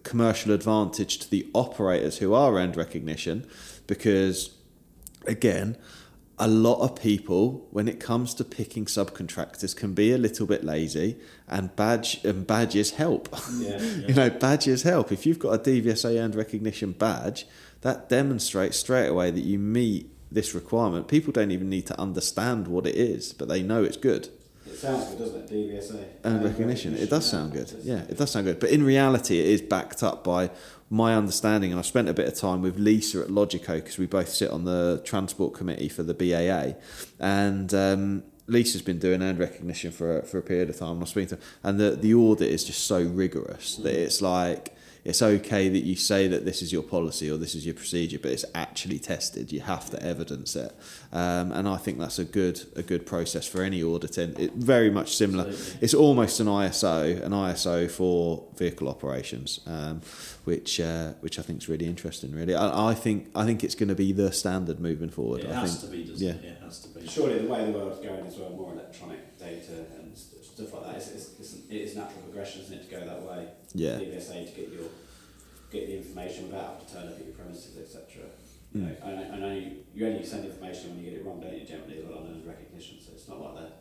commercial 0.03 0.53
advantage 0.53 1.17
to 1.19 1.29
the 1.29 1.45
operators 1.53 2.19
who 2.19 2.33
are 2.33 2.57
earned 2.57 2.77
recognition, 2.77 3.45
because 3.87 4.51
again. 5.27 5.75
A 6.41 6.47
lot 6.47 6.79
of 6.79 6.95
people, 6.95 7.67
when 7.71 7.89
it 7.89 7.99
comes 7.99 8.33
to 8.35 8.45
picking 8.45 8.85
subcontractors, 8.85 9.75
can 9.75 9.93
be 9.93 10.13
a 10.13 10.17
little 10.17 10.47
bit 10.47 10.63
lazy, 10.63 11.17
and 11.47 11.75
badge 11.75 12.23
and 12.23 12.47
badges 12.47 12.91
help. 12.91 13.27
Yeah. 13.57 13.79
You 14.07 14.13
know, 14.13 14.29
badges 14.29 14.83
help. 14.83 15.11
If 15.11 15.25
you've 15.25 15.39
got 15.39 15.53
a 15.53 15.59
DVSA 15.59 16.19
earned 16.19 16.35
recognition 16.35 16.93
badge, 16.93 17.45
that 17.81 18.09
demonstrates 18.09 18.77
straight 18.77 19.07
away 19.07 19.31
that 19.31 19.43
you 19.43 19.59
meet 19.59 20.09
this 20.31 20.53
requirement. 20.55 21.07
People 21.07 21.33
don't 21.33 21.51
even 21.51 21.69
need 21.69 21.87
to 21.87 21.99
understand 21.99 22.67
what 22.67 22.85
it 22.87 22.95
is, 22.95 23.33
but 23.33 23.47
they 23.47 23.61
know 23.61 23.83
it's 23.83 23.97
good. 23.97 24.29
It 24.65 24.75
sounds 24.77 25.05
good, 25.09 25.19
doesn't 25.19 25.51
it? 25.51 25.51
DVSA. 25.51 26.05
Earned 26.25 26.43
recognition. 26.43 26.95
It 26.95 27.09
does 27.09 27.29
sound 27.29 27.53
good. 27.53 27.73
Yeah, 27.83 28.03
it 28.07 28.17
does 28.17 28.31
sound 28.31 28.45
good. 28.45 28.59
But 28.59 28.69
in 28.69 28.83
reality, 28.83 29.39
it 29.39 29.47
is 29.47 29.61
backed 29.61 30.03
up 30.03 30.23
by 30.23 30.51
my 30.89 31.15
understanding, 31.15 31.71
and 31.71 31.79
I've 31.79 31.85
spent 31.85 32.09
a 32.09 32.13
bit 32.13 32.27
of 32.27 32.35
time 32.35 32.61
with 32.61 32.77
Lisa 32.77 33.21
at 33.21 33.27
Logico 33.27 33.75
because 33.75 33.97
we 33.97 34.07
both 34.07 34.29
sit 34.29 34.49
on 34.49 34.65
the 34.65 35.01
transport 35.05 35.53
committee 35.53 35.89
for 35.89 36.03
the 36.03 36.13
BAA, 36.13 36.79
and 37.19 37.73
um, 37.73 38.23
Lisa's 38.47 38.81
been 38.81 38.99
doing 38.99 39.21
earned 39.21 39.39
recognition 39.39 39.91
for 39.91 40.19
a, 40.19 40.23
for 40.23 40.39
a 40.39 40.41
period 40.41 40.69
of 40.69 40.77
time. 40.77 40.93
And 40.93 41.01
I'm 41.01 41.07
speaking 41.07 41.37
to, 41.37 41.43
and 41.63 41.79
the 41.79 41.91
the 41.91 42.13
audit 42.13 42.49
is 42.49 42.63
just 42.63 42.85
so 42.85 43.01
rigorous 43.01 43.75
that 43.77 43.93
it's 43.93 44.21
like 44.21 44.75
it's 45.05 45.21
okay 45.21 45.69
that 45.69 45.79
you 45.79 45.95
say 45.95 46.27
that 46.27 46.43
this 46.43 46.61
is 46.61 46.73
your 46.73 46.83
policy 46.83 47.31
or 47.31 47.37
this 47.37 47.55
is 47.55 47.65
your 47.65 47.75
procedure, 47.75 48.19
but 48.19 48.31
it's 48.31 48.45
actually 48.53 48.99
tested. 48.99 49.51
You 49.51 49.61
have 49.61 49.89
to 49.91 50.03
evidence 50.03 50.55
it, 50.55 50.75
um, 51.11 51.51
and 51.51 51.67
I 51.67 51.77
think 51.77 51.97
that's 51.97 52.19
a 52.19 52.25
good 52.25 52.61
a 52.75 52.83
good 52.83 53.05
process 53.05 53.47
for 53.47 53.63
any 53.63 53.81
auditing. 53.81 54.35
It 54.37 54.53
very 54.53 54.91
much 54.91 55.15
similar. 55.15 55.47
Absolutely. 55.47 55.79
It's 55.81 55.93
almost 55.95 56.39
an 56.39 56.47
ISO, 56.47 57.23
an 57.23 57.31
ISO 57.31 57.89
for 57.89 58.45
vehicle 58.55 58.87
operations, 58.87 59.59
um, 59.65 60.01
which 60.43 60.79
uh, 60.79 61.13
which 61.21 61.39
I 61.39 61.41
think 61.41 61.63
is 61.63 61.69
really 61.69 61.87
interesting. 61.87 62.31
Really, 62.31 62.53
I, 62.53 62.91
I 62.91 62.93
think 62.93 63.29
I 63.33 63.45
think 63.45 63.63
it's 63.63 63.75
going 63.75 63.89
to 63.89 63.95
be 63.95 64.11
the 64.11 64.31
standard 64.31 64.79
moving 64.79 65.09
forward. 65.09 65.41
It 65.41 65.49
I 65.49 65.61
has 65.61 65.79
think, 65.79 65.91
to 65.91 65.97
be, 65.97 66.03
doesn't 66.05 66.27
yeah. 66.27 66.33
it? 66.33 66.45
It 66.45 66.61
has 66.61 66.79
to 66.81 66.89
be. 66.89 67.07
Surely 67.07 67.39
the 67.39 67.47
way 67.47 67.65
the 67.65 67.71
world's 67.71 67.99
going 68.05 68.25
as 68.25 68.35
well, 68.37 68.51
more 68.51 68.73
electronic 68.73 69.37
data 69.39 69.85
and 69.97 70.15
stuff 70.15 70.73
like 70.73 70.85
that, 70.85 70.95
it's, 70.97 71.07
it's, 71.09 71.39
it's, 71.39 71.53
it 71.69 71.75
is 71.75 71.95
natural 71.95 72.21
progression, 72.21 72.61
isn't 72.61 72.73
it, 72.73 72.89
to 72.89 72.95
go 72.95 73.05
that 73.05 73.21
way? 73.23 73.47
Yeah. 73.73 73.97
DVSA 73.97 74.45
to 74.45 74.61
get 74.61 74.71
your 74.71 74.89
get 75.71 75.87
the 75.87 75.97
information 75.97 76.45
without 76.45 76.73
having 76.73 76.85
to 76.85 76.93
turn 76.93 77.07
up 77.07 77.19
at 77.19 77.25
your 77.25 77.35
premises, 77.35 77.77
etc. 77.77 78.25
You 78.73 78.81
know, 78.81 78.95
I, 79.03 79.09
know- 79.11 79.47
I 79.47 79.73
you, 79.93 80.05
only 80.07 80.23
send 80.23 80.45
information 80.45 80.91
when 80.91 81.03
you 81.03 81.09
get 81.11 81.19
it 81.19 81.25
wrong, 81.25 81.41
don't 81.41 81.57
you? 81.57 81.65
Generally, 81.65 82.03
on 82.03 82.27
earned 82.31 82.45
recognition, 82.45 82.97
so 83.01 83.11
it's 83.13 83.27
not 83.27 83.41
like 83.41 83.55
they're 83.55 83.71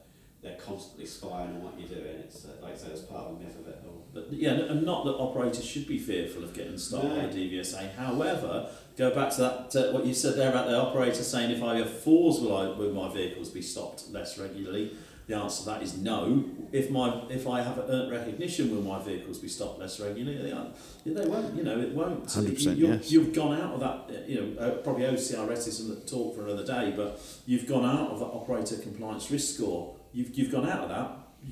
they're 0.41 0.57
constantly 0.59 1.05
spying 1.05 1.49
on 1.51 1.63
what 1.65 1.75
you're 1.79 1.89
doing. 1.89 2.17
It's 2.21 2.45
uh, 2.45 2.51
like 2.63 2.75
I 2.75 2.77
say, 2.77 2.89
it's 2.89 3.03
part 3.03 3.27
of 3.27 3.39
the 3.39 3.45
myth 3.45 3.59
of 3.59 3.67
it 3.67 3.83
all. 3.85 4.07
But 4.15 4.33
yeah, 4.33 4.53
and 4.53 4.85
not 4.85 5.05
that 5.05 5.15
operators 5.15 5.65
should 5.65 5.87
be 5.89 5.99
fearful 5.99 6.45
of 6.45 6.55
getting 6.55 6.79
stopped 6.79 7.09
by 7.09 7.23
No. 7.23 7.29
the 7.31 7.51
DVSA. 7.59 7.95
However, 7.97 8.71
go 8.97 9.15
back 9.15 9.31
to 9.33 9.41
that 9.43 9.77
uh, 9.77 9.93
what 9.93 10.07
you 10.07 10.15
said 10.15 10.37
there 10.37 10.51
about 10.51 10.69
the 10.69 10.81
operator 10.81 11.23
saying 11.25 11.51
if 11.51 11.63
I 11.63 11.77
have 11.79 11.91
FORS, 11.91 12.41
will 12.41 12.57
I 12.57 12.69
will 12.69 12.93
my 12.95 13.13
vehicles 13.13 13.51
be 13.51 13.61
stopped 13.63 14.09
less 14.11 14.39
regularly? 14.39 14.93
The 15.29 15.37
answer 15.37 15.65
to 15.65 15.67
that 15.67 15.83
is 15.83 15.99
no. 15.99 16.43
If 16.73 16.91
my 16.91 17.23
if 17.29 17.47
I 17.47 17.61
have 17.61 17.79
earned 17.79 18.11
recognition, 18.11 18.75
will 18.75 18.81
my 18.81 19.03
vehicles 19.03 19.39
be 19.39 19.49
stopped 19.49 19.79
less 19.79 20.01
regularly? 20.01 20.39
They, 20.39 21.13
they 21.13 21.29
won't. 21.29 21.55
You 21.55 21.65
know, 21.65 21.79
it 21.79 21.95
won't. 21.95 22.25
100% 22.25 22.77
you, 22.77 22.89
yes. 22.89 23.13
You've 23.13 23.35
gone 23.35 23.61
out 23.61 23.75
of 23.75 23.81
that. 23.81 24.27
You 24.27 24.41
know, 24.41 24.61
uh, 24.61 24.71
probably 24.79 25.05
OCRS 25.05 25.69
is 25.69 25.91
a 25.91 25.97
talk 26.07 26.35
for 26.35 26.47
another 26.47 26.65
day, 26.65 26.95
but 26.97 27.21
you've 27.45 27.67
gone 27.67 27.85
out 27.85 28.11
of 28.11 28.21
that 28.21 28.27
operator 28.27 28.79
compliance 28.79 29.31
risk 29.31 29.57
score. 29.57 29.97
You've 30.15 30.37
you've 30.37 30.51
gone 30.51 30.67
out 30.67 30.85
of 30.85 30.89
that. 30.89 31.11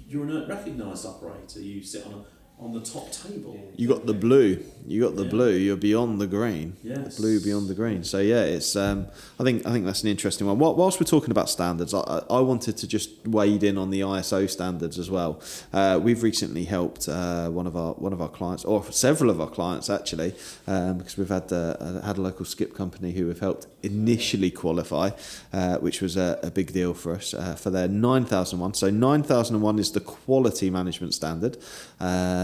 You're 0.08 0.24
an 0.24 0.48
recognised 0.48 1.04
operator. 1.04 1.60
You 1.60 1.82
sit 1.82 2.06
on 2.06 2.14
a, 2.14 2.24
on 2.58 2.72
the 2.72 2.80
top 2.80 3.12
table. 3.12 3.60
You 3.76 3.86
got 3.86 4.06
the 4.06 4.14
blue. 4.14 4.58
You 4.86 5.02
got 5.02 5.14
the 5.16 5.24
Yeah. 5.24 5.30
blue. 5.30 5.50
You're 5.52 5.76
beyond 5.76 6.20
the 6.20 6.26
green. 6.26 6.74
Yes. 6.82 7.16
The 7.16 7.20
blue 7.22 7.40
beyond 7.40 7.68
the 7.68 7.74
green. 7.74 8.02
So 8.02 8.18
yeah, 8.18 8.44
it's. 8.44 8.74
Um, 8.76 9.06
I 9.38 9.42
think 9.44 9.66
I 9.66 9.72
think 9.72 9.84
that's 9.84 10.02
an 10.02 10.08
interesting 10.08 10.46
one. 10.46 10.58
Whilst 10.58 10.98
we're 10.98 11.04
talking 11.06 11.30
about 11.30 11.50
standards, 11.50 11.92
I, 11.92 12.00
I 12.00 12.18
I 12.38 12.40
wanted 12.40 12.76
to 12.78 12.86
just 12.86 13.10
wade 13.26 13.62
in 13.62 13.76
on 13.76 13.90
the 13.90 14.00
ISO 14.00 14.48
standards 14.48 14.98
as 14.98 15.10
well. 15.10 15.40
Uh, 15.72 16.00
we've 16.02 16.22
recently 16.22 16.64
helped 16.64 17.08
uh, 17.08 17.50
one 17.50 17.66
of 17.66 17.76
our 17.76 17.92
one 17.94 18.12
of 18.14 18.22
our 18.22 18.28
clients, 18.30 18.64
or 18.64 18.82
several 18.90 19.28
of 19.30 19.38
our 19.40 19.50
clients 19.50 19.90
actually, 19.90 20.32
um, 20.66 20.98
because 20.98 21.18
we've 21.18 21.28
had 21.28 21.52
uh, 21.52 22.00
had 22.02 22.16
a 22.16 22.22
local 22.22 22.46
skip 22.46 22.74
company 22.74 23.12
who 23.12 23.28
have 23.28 23.40
helped 23.40 23.66
initially 23.82 24.50
qualify, 24.50 25.10
uh, 25.52 25.76
which 25.78 26.00
was 26.00 26.16
a, 26.16 26.38
a 26.42 26.50
big 26.50 26.72
deal 26.72 26.94
for 26.94 27.12
us 27.14 27.34
uh, 27.34 27.54
for 27.54 27.70
their 27.70 27.88
9001. 27.88 28.74
So 28.74 28.88
9001 28.88 29.78
is 29.78 29.90
the 29.90 30.00
quality 30.00 30.70
management 30.70 31.12
standard. 31.12 31.58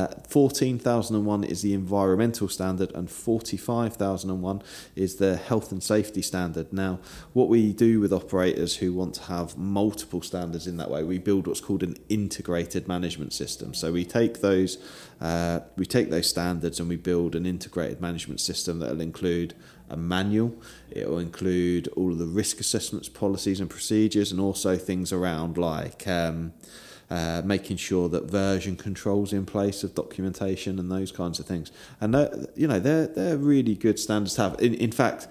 Uh, 0.02 0.08
14001 0.28 1.44
is 1.44 1.62
the 1.62 1.74
environmental 1.74 2.48
standard, 2.48 2.90
and 2.92 3.08
45001 3.08 4.62
is 4.96 5.16
the 5.16 5.36
health 5.36 5.70
and 5.70 5.82
safety 5.82 6.22
standard. 6.22 6.72
Now, 6.72 6.98
what 7.32 7.48
we 7.48 7.72
do 7.72 8.00
with 8.00 8.12
operators 8.12 8.76
who 8.76 8.92
want 8.92 9.14
to 9.14 9.22
have 9.22 9.56
multiple 9.56 10.20
standards 10.20 10.66
in 10.66 10.76
that 10.78 10.90
way, 10.90 11.04
we 11.04 11.18
build 11.18 11.46
what's 11.46 11.60
called 11.60 11.84
an 11.84 11.96
integrated 12.08 12.88
management 12.88 13.32
system. 13.32 13.74
So 13.74 13.92
we 13.92 14.04
take 14.04 14.40
those, 14.40 14.78
uh, 15.20 15.60
we 15.76 15.86
take 15.86 16.10
those 16.10 16.28
standards, 16.28 16.80
and 16.80 16.88
we 16.88 16.96
build 16.96 17.36
an 17.36 17.46
integrated 17.46 18.00
management 18.00 18.40
system 18.40 18.80
that 18.80 18.90
will 18.90 19.00
include 19.00 19.54
a 19.88 19.96
manual. 19.96 20.52
It 20.90 21.08
will 21.08 21.20
include 21.20 21.86
all 21.88 22.10
of 22.10 22.18
the 22.18 22.26
risk 22.26 22.58
assessments, 22.58 23.08
policies, 23.08 23.60
and 23.60 23.70
procedures, 23.70 24.32
and 24.32 24.40
also 24.40 24.76
things 24.76 25.12
around 25.12 25.58
like. 25.58 26.08
Um, 26.08 26.54
uh, 27.12 27.42
making 27.44 27.76
sure 27.76 28.08
that 28.08 28.24
version 28.24 28.74
controls 28.74 29.34
in 29.34 29.44
place 29.44 29.84
of 29.84 29.94
documentation 29.94 30.78
and 30.78 30.90
those 30.90 31.12
kinds 31.12 31.38
of 31.38 31.44
things. 31.44 31.70
And 32.00 32.14
you 32.56 32.66
know, 32.66 32.78
they're 32.78 33.06
they're 33.06 33.36
really 33.36 33.74
good 33.74 33.98
standards 33.98 34.34
to 34.36 34.42
have. 34.42 34.60
In, 34.62 34.72
in 34.72 34.92
fact, 34.92 35.28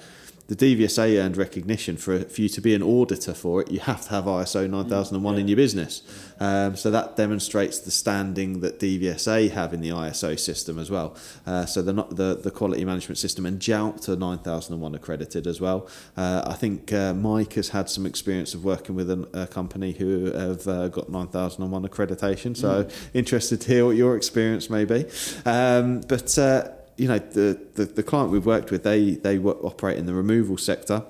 the 0.52 0.76
DVSA 0.76 1.18
earned 1.24 1.38
recognition 1.38 1.96
for 1.96 2.20
for 2.26 2.42
you 2.42 2.50
to 2.50 2.60
be 2.60 2.76
an 2.76 2.84
auditor 2.84 3.34
for 3.34 3.62
it. 3.62 3.72
You 3.72 3.80
have 3.80 4.02
to 4.02 4.10
have 4.10 4.26
ISO 4.26 4.70
9001 4.70 5.38
in 5.38 5.48
your 5.48 5.56
business. 5.56 6.02
Um, 6.42 6.76
so 6.76 6.92
that 6.92 7.16
demonstrates 7.16 7.80
the 7.80 7.92
standing 7.92 8.60
that 8.60 8.78
DVSA 8.78 9.52
have 9.52 9.74
in 9.74 9.80
the 9.80 9.92
ISO 9.92 10.38
system 10.38 10.78
as 10.78 10.92
well. 10.92 11.16
Uh, 11.48 11.66
so 11.66 11.82
the, 11.82 11.94
the 11.94 12.36
the 12.36 12.52
quality 12.52 12.84
management 12.84 13.18
system 13.18 13.46
and 13.46 13.62
JAUPT 13.62 14.10
are 14.10 14.18
9001 14.18 14.94
accredited 14.94 15.48
as 15.48 15.62
well. 15.62 15.88
Uh, 16.18 16.44
I 16.46 16.56
think 16.56 16.92
uh, 16.92 17.14
Mike 17.14 17.54
has 17.54 17.70
had 17.70 17.90
some 17.90 18.06
experience 18.06 18.54
of 18.54 18.66
working 18.66 18.94
with 18.94 19.10
an, 19.10 19.28
a 19.34 19.48
company 19.48 19.94
who 19.94 20.34
have 20.34 20.68
uh, 20.68 20.90
got 20.90 21.10
9001 21.10 21.88
accreditation. 21.88 22.58
So 22.58 22.90
interested 23.14 23.62
to 23.62 23.68
hear 23.70 23.86
what 23.86 23.96
your 23.96 24.18
experience 24.18 24.70
may 24.70 24.84
be. 24.84 25.06
Um, 25.46 26.02
but 26.02 26.38
uh, 26.38 26.68
you 26.97 27.08
know 27.08 27.19
the, 27.19 27.60
the 27.75 27.86
the 27.86 28.04
client 28.04 28.32
we've 28.32 28.45
worked 28.45 28.71
with, 28.71 28.84
they 28.84 29.12
they 29.12 29.38
operate 29.39 29.97
in 29.97 30.06
the 30.06 30.13
removal 30.13 30.58
sector. 30.58 31.04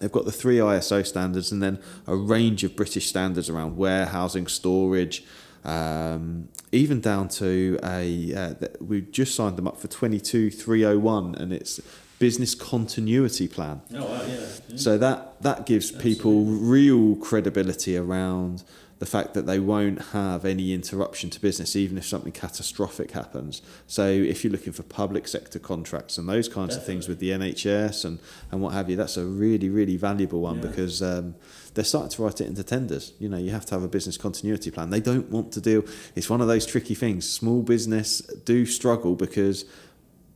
They've 0.00 0.12
got 0.12 0.24
the 0.24 0.32
three 0.32 0.56
ISO 0.56 1.06
standards 1.06 1.52
and 1.52 1.62
then 1.62 1.78
a 2.06 2.16
range 2.16 2.64
of 2.64 2.74
British 2.74 3.08
standards 3.08 3.50
around 3.50 3.76
warehousing, 3.76 4.46
storage, 4.46 5.22
um, 5.64 6.48
even 6.72 7.00
down 7.00 7.28
to 7.28 7.78
a. 7.84 8.34
Uh, 8.34 8.54
we've 8.80 9.10
just 9.10 9.34
signed 9.34 9.56
them 9.56 9.68
up 9.68 9.78
for 9.78 9.88
22301 9.88 11.34
and 11.34 11.52
it's 11.52 11.80
business 12.18 12.54
continuity 12.54 13.48
plan. 13.48 13.82
Oh, 13.94 14.04
wow, 14.04 14.22
yeah. 14.22 14.34
yeah. 14.68 14.76
So 14.76 14.96
that 14.98 15.42
that 15.42 15.66
gives 15.66 15.90
people 15.90 16.44
real 16.44 17.16
credibility 17.16 17.96
around 17.96 18.62
the 19.02 19.06
fact 19.06 19.34
that 19.34 19.46
they 19.46 19.58
won't 19.58 20.00
have 20.12 20.44
any 20.44 20.72
interruption 20.72 21.28
to 21.28 21.40
business, 21.40 21.74
even 21.74 21.98
if 21.98 22.06
something 22.06 22.30
catastrophic 22.30 23.10
happens. 23.10 23.60
So, 23.88 24.06
if 24.06 24.44
you're 24.44 24.52
looking 24.52 24.72
for 24.72 24.84
public 24.84 25.26
sector 25.26 25.58
contracts 25.58 26.18
and 26.18 26.28
those 26.28 26.48
kinds 26.48 26.76
of 26.76 26.86
things 26.86 27.08
with 27.08 27.18
the 27.18 27.30
NHS 27.30 28.04
and, 28.04 28.20
and 28.52 28.62
what 28.62 28.74
have 28.74 28.88
you, 28.88 28.94
that's 28.94 29.16
a 29.16 29.24
really, 29.24 29.68
really 29.68 29.96
valuable 29.96 30.40
one 30.42 30.58
Yeah. 30.58 30.68
because 30.68 31.02
um, 31.02 31.34
they're 31.74 31.82
starting 31.82 32.10
to 32.10 32.22
write 32.22 32.40
it 32.40 32.46
into 32.46 32.62
tenders. 32.62 33.12
You 33.18 33.28
know, 33.28 33.38
you 33.38 33.50
have 33.50 33.66
to 33.66 33.74
have 33.74 33.82
a 33.82 33.88
business 33.88 34.16
continuity 34.16 34.70
plan. 34.70 34.90
They 34.90 35.00
don't 35.00 35.28
want 35.30 35.50
to 35.54 35.60
deal, 35.60 35.82
it's 36.14 36.30
one 36.30 36.40
of 36.40 36.46
those 36.46 36.64
tricky 36.64 36.94
things. 36.94 37.28
Small 37.28 37.62
business 37.62 38.20
do 38.44 38.64
struggle 38.64 39.16
because 39.16 39.64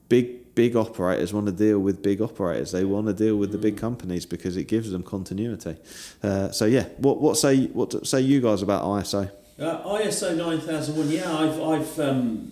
big 0.09 0.46
big 0.57 0.75
operators 0.75 1.33
want 1.33 1.47
to 1.47 1.53
deal 1.53 1.79
with 1.79 2.03
big 2.03 2.21
operators. 2.21 2.73
They 2.73 2.85
want 2.85 3.07
to 3.07 3.13
deal 3.13 3.37
with 3.37 3.53
the 3.53 3.59
big 3.59 3.77
companies 3.77 4.27
because 4.27 4.57
it 4.57 4.65
gives 4.65 4.91
them 4.91 5.05
continuity. 5.05 5.77
Uh, 6.23 6.51
so 6.51 6.65
yeah, 6.65 6.87
what 6.97 7.21
what 7.21 7.37
say 7.37 7.67
what 7.67 8.05
say 8.05 8.21
you 8.21 8.41
guys 8.41 8.63
about 8.63 8.83
ISO? 8.83 9.31
Uh, 9.59 9.83
ISO 10.01 10.37
9001, 10.37 11.11
yeah, 11.11 11.35
I've, 11.35 11.63
I've, 11.63 11.99
um, 11.99 12.51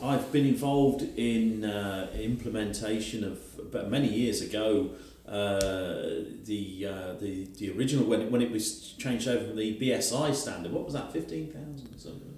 I've 0.00 0.30
been 0.30 0.46
involved 0.46 1.02
in 1.18 1.64
uh, 1.64 2.08
implementation 2.14 3.24
of, 3.24 3.72
but 3.72 3.90
many 3.90 4.06
years 4.06 4.40
ago, 4.40 4.90
uh, 5.26 5.58
the, 6.44 6.86
uh, 6.88 7.12
the 7.14 7.48
the 7.58 7.72
original, 7.76 8.04
when 8.04 8.20
it, 8.22 8.30
when 8.30 8.42
it 8.42 8.52
was 8.52 8.92
changed 8.92 9.26
over 9.26 9.44
from 9.44 9.56
the 9.56 9.76
BSI 9.80 10.32
standard, 10.32 10.70
what 10.70 10.84
was 10.84 10.94
that, 10.94 11.12
15,000 11.12 11.64
or 11.64 11.98
something? 11.98 12.29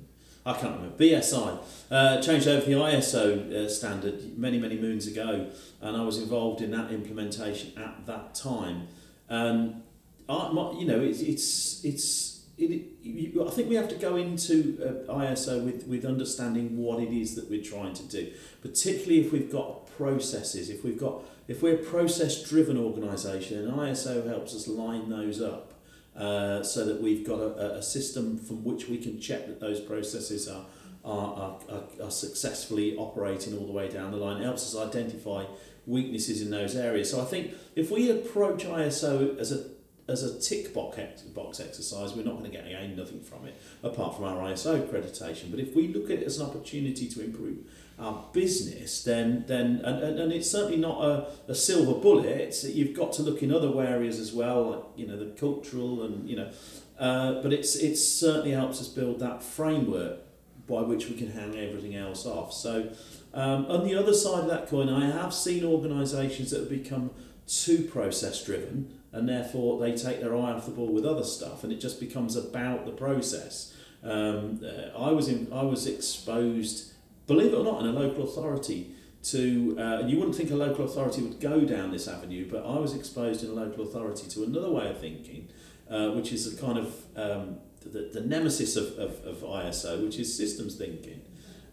I 0.44 0.54
can't 0.54 0.74
remember. 0.76 0.96
BSI 0.96 1.58
uh, 1.90 2.20
changed 2.20 2.48
over 2.48 2.66
the 2.66 2.72
ISO 2.72 3.52
uh, 3.52 3.68
standard 3.68 4.36
many, 4.36 4.58
many 4.58 4.76
moons 4.76 5.06
ago, 5.06 5.50
and 5.80 5.96
I 5.96 6.02
was 6.02 6.18
involved 6.18 6.60
in 6.60 6.72
that 6.72 6.90
implementation 6.90 7.78
at 7.78 8.06
that 8.06 8.34
time. 8.34 8.88
And 9.28 9.82
I, 10.28 10.50
my, 10.52 10.72
you 10.72 10.86
know, 10.86 11.00
it's 11.00 11.20
it's 11.20 11.84
it's. 11.84 12.32
It, 12.58 12.82
you, 13.02 13.46
I 13.46 13.50
think 13.50 13.70
we 13.70 13.76
have 13.76 13.88
to 13.88 13.94
go 13.94 14.16
into 14.16 14.78
uh, 15.08 15.14
ISO 15.14 15.64
with, 15.64 15.86
with 15.86 16.04
understanding 16.04 16.76
what 16.76 17.00
it 17.00 17.08
is 17.08 17.34
that 17.34 17.48
we're 17.48 17.62
trying 17.62 17.94
to 17.94 18.02
do, 18.04 18.30
particularly 18.60 19.24
if 19.24 19.32
we've 19.32 19.50
got 19.50 19.86
processes. 19.96 20.68
If 20.68 20.84
we've 20.84 20.98
got 20.98 21.22
if 21.48 21.62
we're 21.62 21.76
a 21.76 21.78
process 21.78 22.42
driven 22.48 22.76
organisation, 22.76 23.58
and 23.58 23.72
ISO 23.78 24.26
helps 24.26 24.54
us 24.54 24.68
line 24.68 25.08
those 25.08 25.40
up. 25.40 25.71
Uh, 26.14 26.62
so 26.62 26.84
that 26.84 27.00
we've 27.00 27.26
got 27.26 27.40
a, 27.40 27.76
a 27.76 27.82
system 27.82 28.36
from 28.36 28.62
which 28.62 28.86
we 28.86 28.98
can 28.98 29.18
check 29.18 29.46
that 29.46 29.60
those 29.60 29.80
processes 29.80 30.46
are, 30.46 30.66
are, 31.06 31.58
are, 31.70 31.84
are 32.04 32.10
successfully 32.10 32.94
operating 32.96 33.56
all 33.56 33.66
the 33.66 33.72
way 33.72 33.88
down 33.88 34.10
the 34.10 34.18
line. 34.18 34.40
It 34.40 34.44
helps 34.44 34.62
us 34.62 34.88
identify 34.88 35.46
weaknesses 35.86 36.42
in 36.42 36.50
those 36.50 36.76
areas. 36.76 37.10
So 37.10 37.20
I 37.20 37.24
think 37.24 37.54
if 37.74 37.90
we 37.90 38.10
approach 38.10 38.64
ISO 38.64 39.38
as 39.38 39.52
a 39.52 39.64
as 40.12 40.22
a 40.22 40.38
tick 40.38 40.74
box 40.74 41.22
box 41.34 41.58
exercise, 41.58 42.14
we're 42.14 42.24
not 42.24 42.38
going 42.38 42.50
to 42.50 42.56
get 42.56 42.68
gain 42.68 42.96
nothing 42.96 43.20
from 43.20 43.46
it 43.46 43.60
apart 43.82 44.16
from 44.16 44.24
our 44.24 44.36
ISO 44.50 44.86
accreditation. 44.86 45.50
But 45.50 45.60
if 45.60 45.74
we 45.74 45.88
look 45.88 46.04
at 46.04 46.18
it 46.18 46.24
as 46.24 46.38
an 46.38 46.46
opportunity 46.46 47.08
to 47.08 47.24
improve 47.24 47.58
our 47.98 48.24
business, 48.32 49.02
then 49.04 49.44
then 49.46 49.80
and, 49.84 50.02
and, 50.02 50.18
and 50.20 50.32
it's 50.32 50.50
certainly 50.50 50.76
not 50.76 51.02
a, 51.02 51.28
a 51.48 51.54
silver 51.54 51.98
bullet. 51.98 52.62
You've 52.64 52.96
got 52.96 53.12
to 53.14 53.22
look 53.22 53.42
in 53.42 53.52
other 53.52 53.80
areas 53.82 54.18
as 54.18 54.32
well, 54.32 54.70
like 54.70 54.84
you 54.96 55.06
know 55.06 55.16
the 55.16 55.30
cultural 55.38 56.02
and 56.02 56.28
you 56.28 56.36
know. 56.36 56.50
Uh, 56.98 57.42
but 57.42 57.52
it's 57.52 57.76
it 57.76 57.96
certainly 57.96 58.52
helps 58.52 58.80
us 58.80 58.88
build 58.88 59.18
that 59.20 59.42
framework 59.42 60.20
by 60.68 60.80
which 60.82 61.08
we 61.08 61.16
can 61.16 61.30
hang 61.30 61.56
everything 61.56 61.96
else 61.96 62.24
off. 62.24 62.52
So 62.52 62.92
um, 63.34 63.66
on 63.66 63.84
the 63.84 63.94
other 63.94 64.14
side 64.14 64.40
of 64.40 64.48
that 64.48 64.68
coin, 64.68 64.88
I 64.88 65.10
have 65.10 65.34
seen 65.34 65.64
organisations 65.64 66.50
that 66.50 66.60
have 66.60 66.70
become 66.70 67.10
too 67.46 67.82
process 67.82 68.44
driven 68.44 68.98
and 69.12 69.28
therefore 69.28 69.78
they 69.78 69.94
take 69.94 70.20
their 70.20 70.34
eye 70.34 70.52
off 70.52 70.66
the 70.66 70.72
ball 70.72 70.92
with 70.92 71.04
other 71.04 71.24
stuff 71.24 71.62
and 71.64 71.72
it 71.72 71.80
just 71.80 72.00
becomes 72.00 72.36
about 72.36 72.86
the 72.86 72.92
process. 72.92 73.74
Um, 74.02 74.60
uh, 74.64 74.98
I 74.98 75.12
was 75.12 75.28
in, 75.28 75.52
I 75.52 75.62
was 75.62 75.86
exposed, 75.86 76.92
believe 77.26 77.52
it 77.52 77.56
or 77.56 77.64
not, 77.64 77.80
in 77.80 77.86
a 77.86 77.92
local 77.92 78.24
authority 78.24 78.94
to, 79.24 79.76
uh, 79.78 80.00
and 80.00 80.10
you 80.10 80.18
wouldn't 80.18 80.34
think 80.34 80.50
a 80.50 80.56
local 80.56 80.84
authority 80.84 81.22
would 81.22 81.40
go 81.40 81.60
down 81.60 81.92
this 81.92 82.08
avenue, 82.08 82.48
but 82.50 82.64
I 82.66 82.78
was 82.78 82.94
exposed 82.94 83.44
in 83.44 83.50
a 83.50 83.54
local 83.54 83.84
authority 83.84 84.28
to 84.30 84.44
another 84.44 84.70
way 84.70 84.88
of 84.88 84.98
thinking, 84.98 85.48
uh, 85.88 86.10
which 86.10 86.32
is 86.32 86.52
a 86.52 86.60
kind 86.60 86.78
of 86.78 87.04
um, 87.14 87.58
the, 87.80 88.10
the 88.12 88.20
nemesis 88.20 88.76
of, 88.76 88.98
of, 88.98 89.24
of 89.24 89.36
ISO, 89.42 90.02
which 90.02 90.18
is 90.18 90.36
systems 90.36 90.74
thinking. 90.76 91.20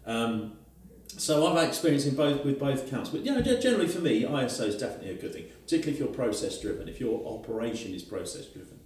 Um, 0.06 0.52
so 1.20 1.46
I've 1.46 1.56
had 1.58 1.68
experience 1.68 2.06
in 2.06 2.14
both 2.16 2.44
with 2.44 2.58
both 2.58 2.86
accounts, 2.86 3.10
but 3.10 3.20
you 3.24 3.32
know, 3.32 3.42
generally 3.42 3.88
for 3.88 4.00
me, 4.00 4.22
ISO 4.22 4.66
is 4.66 4.76
definitely 4.78 5.10
a 5.10 5.14
good 5.14 5.32
thing, 5.34 5.46
particularly 5.64 5.92
if 5.92 5.98
you're 5.98 6.08
process 6.14 6.60
driven, 6.60 6.88
if 6.88 6.98
your 7.00 7.20
operation 7.26 7.92
is 7.94 8.02
process 8.02 8.46
driven. 8.46 8.78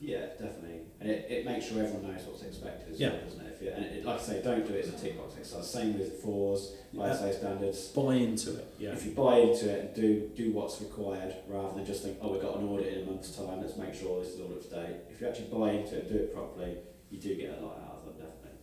Yeah, 0.00 0.26
definitely. 0.40 0.80
And 1.00 1.10
it, 1.10 1.26
it 1.30 1.44
makes 1.44 1.66
sure 1.66 1.82
everyone 1.82 2.10
knows 2.12 2.24
what's 2.26 2.42
expected 2.42 2.94
as 2.94 3.00
Yeah. 3.00 3.10
well, 3.10 3.20
doesn't 3.24 3.40
it? 3.46 3.52
If 3.54 3.62
you, 3.62 3.70
and 3.70 3.84
it, 3.84 4.04
like 4.04 4.18
I 4.18 4.22
say, 4.22 4.42
don't 4.42 4.66
do 4.66 4.72
it 4.74 4.86
as 4.86 4.94
a 4.94 4.96
tick 4.98 5.18
box 5.18 5.34
exercise. 5.38 5.70
Same 5.70 5.98
with 5.98 6.22
FORS, 6.22 6.72
Yeah. 6.92 7.02
ISO 7.02 7.36
standards. 7.38 7.88
Buy 7.88 8.14
into 8.14 8.56
it. 8.56 8.66
Yeah. 8.78 8.92
If 8.92 9.04
you 9.04 9.12
buy 9.12 9.38
into 9.38 9.68
it 9.68 9.80
and 9.84 9.94
do 9.94 10.30
do 10.34 10.52
what's 10.52 10.80
required 10.80 11.34
rather 11.48 11.74
than 11.74 11.84
just 11.84 12.02
think, 12.02 12.16
oh, 12.22 12.32
we've 12.32 12.40
got 12.40 12.56
an 12.56 12.68
audit 12.68 12.94
in 12.94 13.02
a 13.02 13.10
month's 13.10 13.30
time, 13.36 13.60
let's 13.60 13.76
make 13.76 13.94
sure 13.94 14.22
this 14.22 14.32
is 14.34 14.40
all 14.40 14.52
up 14.52 14.62
to 14.62 14.70
date. 14.70 14.96
If 15.10 15.20
you 15.20 15.28
actually 15.28 15.48
buy 15.48 15.72
into 15.72 15.96
it 15.96 16.04
and 16.04 16.08
do 16.12 16.16
it 16.24 16.34
properly, 16.34 16.78
you 17.10 17.18
do 17.20 17.34
get 17.36 17.58
a 17.58 17.64
lot 17.64 17.76
out 17.86 17.98
of 17.98 18.04
them, 18.06 18.14
definitely. 18.26 18.58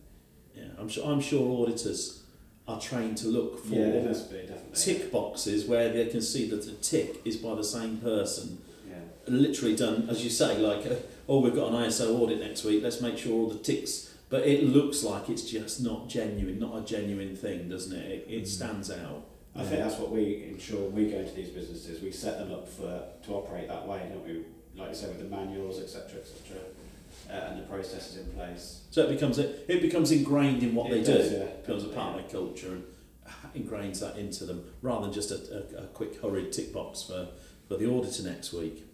Yeah. 0.56 0.80
I'm 0.80 0.88
sure. 0.88 1.06
I'm 1.06 1.20
sure 1.20 1.62
auditors 1.62 2.24
are 2.68 2.78
trained 2.78 3.16
to 3.16 3.28
look 3.28 3.64
for 3.64 3.74
Yeah, 3.74 3.90
there 3.90 4.02
be, 4.02 4.46
definitely. 4.46 4.54
tick 4.74 5.10
boxes 5.10 5.64
where 5.64 5.90
they 5.90 6.06
can 6.06 6.20
see 6.20 6.48
that 6.50 6.64
the 6.66 6.72
tick 6.72 7.22
is 7.24 7.38
by 7.38 7.54
the 7.54 7.64
same 7.64 7.96
person. 7.96 8.58
Yeah. 8.86 8.96
Literally 9.26 9.74
done, 9.74 10.06
as 10.10 10.22
you 10.22 10.28
say, 10.28 10.58
like, 10.58 10.84
uh, 10.86 10.96
oh, 11.28 11.40
we've 11.40 11.54
got 11.54 11.72
an 11.72 11.74
ISO 11.74 12.20
audit 12.20 12.40
next 12.40 12.64
week. 12.64 12.82
Let's 12.82 13.00
make 13.00 13.16
sure 13.16 13.32
all 13.32 13.48
the 13.48 13.58
ticks. 13.58 14.14
But 14.28 14.46
it 14.46 14.64
looks 14.64 15.02
like 15.02 15.30
it's 15.30 15.50
just 15.50 15.82
not 15.82 16.08
genuine, 16.08 16.58
not 16.58 16.76
a 16.76 16.82
genuine 16.82 17.34
thing, 17.34 17.70
doesn't 17.70 17.96
it? 17.98 18.26
It, 18.28 18.32
it 18.32 18.46
stands 18.46 18.90
out. 18.90 19.24
I 19.56 19.62
think 19.62 19.82
that's 19.82 19.96
what 19.98 20.10
we 20.10 20.44
ensure 20.50 20.82
when 20.82 20.94
we 20.94 21.10
go 21.10 21.18
into 21.18 21.32
these 21.32 21.48
businesses. 21.48 22.02
We 22.02 22.12
set 22.12 22.38
them 22.38 22.52
up 22.52 22.68
for 22.68 23.02
to 23.24 23.32
operate 23.32 23.66
that 23.68 23.88
way, 23.88 24.06
don't 24.12 24.24
we? 24.24 24.44
Like 24.76 24.90
you 24.90 24.94
said, 24.94 25.08
with 25.08 25.18
the 25.18 25.36
manuals, 25.36 25.80
etc., 25.80 26.20
etc., 26.20 26.60
uh, 27.28 27.32
and 27.32 27.58
the 27.60 27.66
processes 27.66 28.16
in 28.16 28.26
place. 28.32 28.82
So 28.90 29.02
it 29.02 29.10
becomes 29.10 29.38
a, 29.38 29.70
it 29.72 29.80
becomes 29.82 30.10
ingrained 30.10 30.62
in 30.62 30.74
what 30.74 30.86
It 30.90 31.04
they 31.04 31.12
does, 31.12 31.30
do. 31.30 31.36
yeah. 31.36 31.42
It 31.44 31.66
becomes 31.66 31.84
a 31.84 31.88
part 31.88 32.16
of 32.16 32.22
their 32.22 32.30
culture 32.30 32.72
and 32.72 32.84
ingrains 33.66 34.00
that 34.00 34.16
into 34.16 34.44
them 34.44 34.64
rather 34.82 35.02
than 35.06 35.12
just 35.12 35.30
a, 35.30 35.64
a, 35.78 35.84
a 35.84 35.86
quick 35.88 36.20
hurried 36.22 36.52
tick 36.52 36.72
box 36.72 37.02
for, 37.02 37.28
for 37.68 37.76
the 37.76 37.88
auditor 37.90 38.22
next 38.22 38.52
week. 38.52 38.84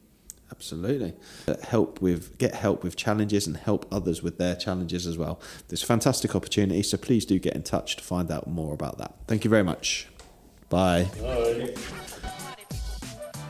Absolutely. 0.51 1.15
Uh, 1.49 1.55
Help 1.63 2.01
with 2.03 2.37
get 2.39 2.55
help 2.55 2.85
with 2.85 2.97
challenges 2.97 3.47
and 3.47 3.57
help 3.57 3.87
others 3.91 4.23
with 4.23 4.37
their 4.39 4.55
challenges 4.55 5.07
as 5.07 5.17
well. 5.17 5.41
There's 5.69 5.83
a 5.83 5.87
fantastic 5.87 6.37
opportunity, 6.37 6.83
so 6.83 6.97
please 6.99 7.25
do 7.25 7.39
get 7.39 7.55
in 7.55 7.63
touch 7.63 7.97
to 7.97 8.05
find 8.05 8.31
out 8.31 8.47
more 8.47 8.75
about 8.75 8.99
that. 8.99 9.15
Thank 9.27 9.45
you 9.45 9.51
very 9.51 9.65
much. 9.65 10.07
Bye. 10.69 11.09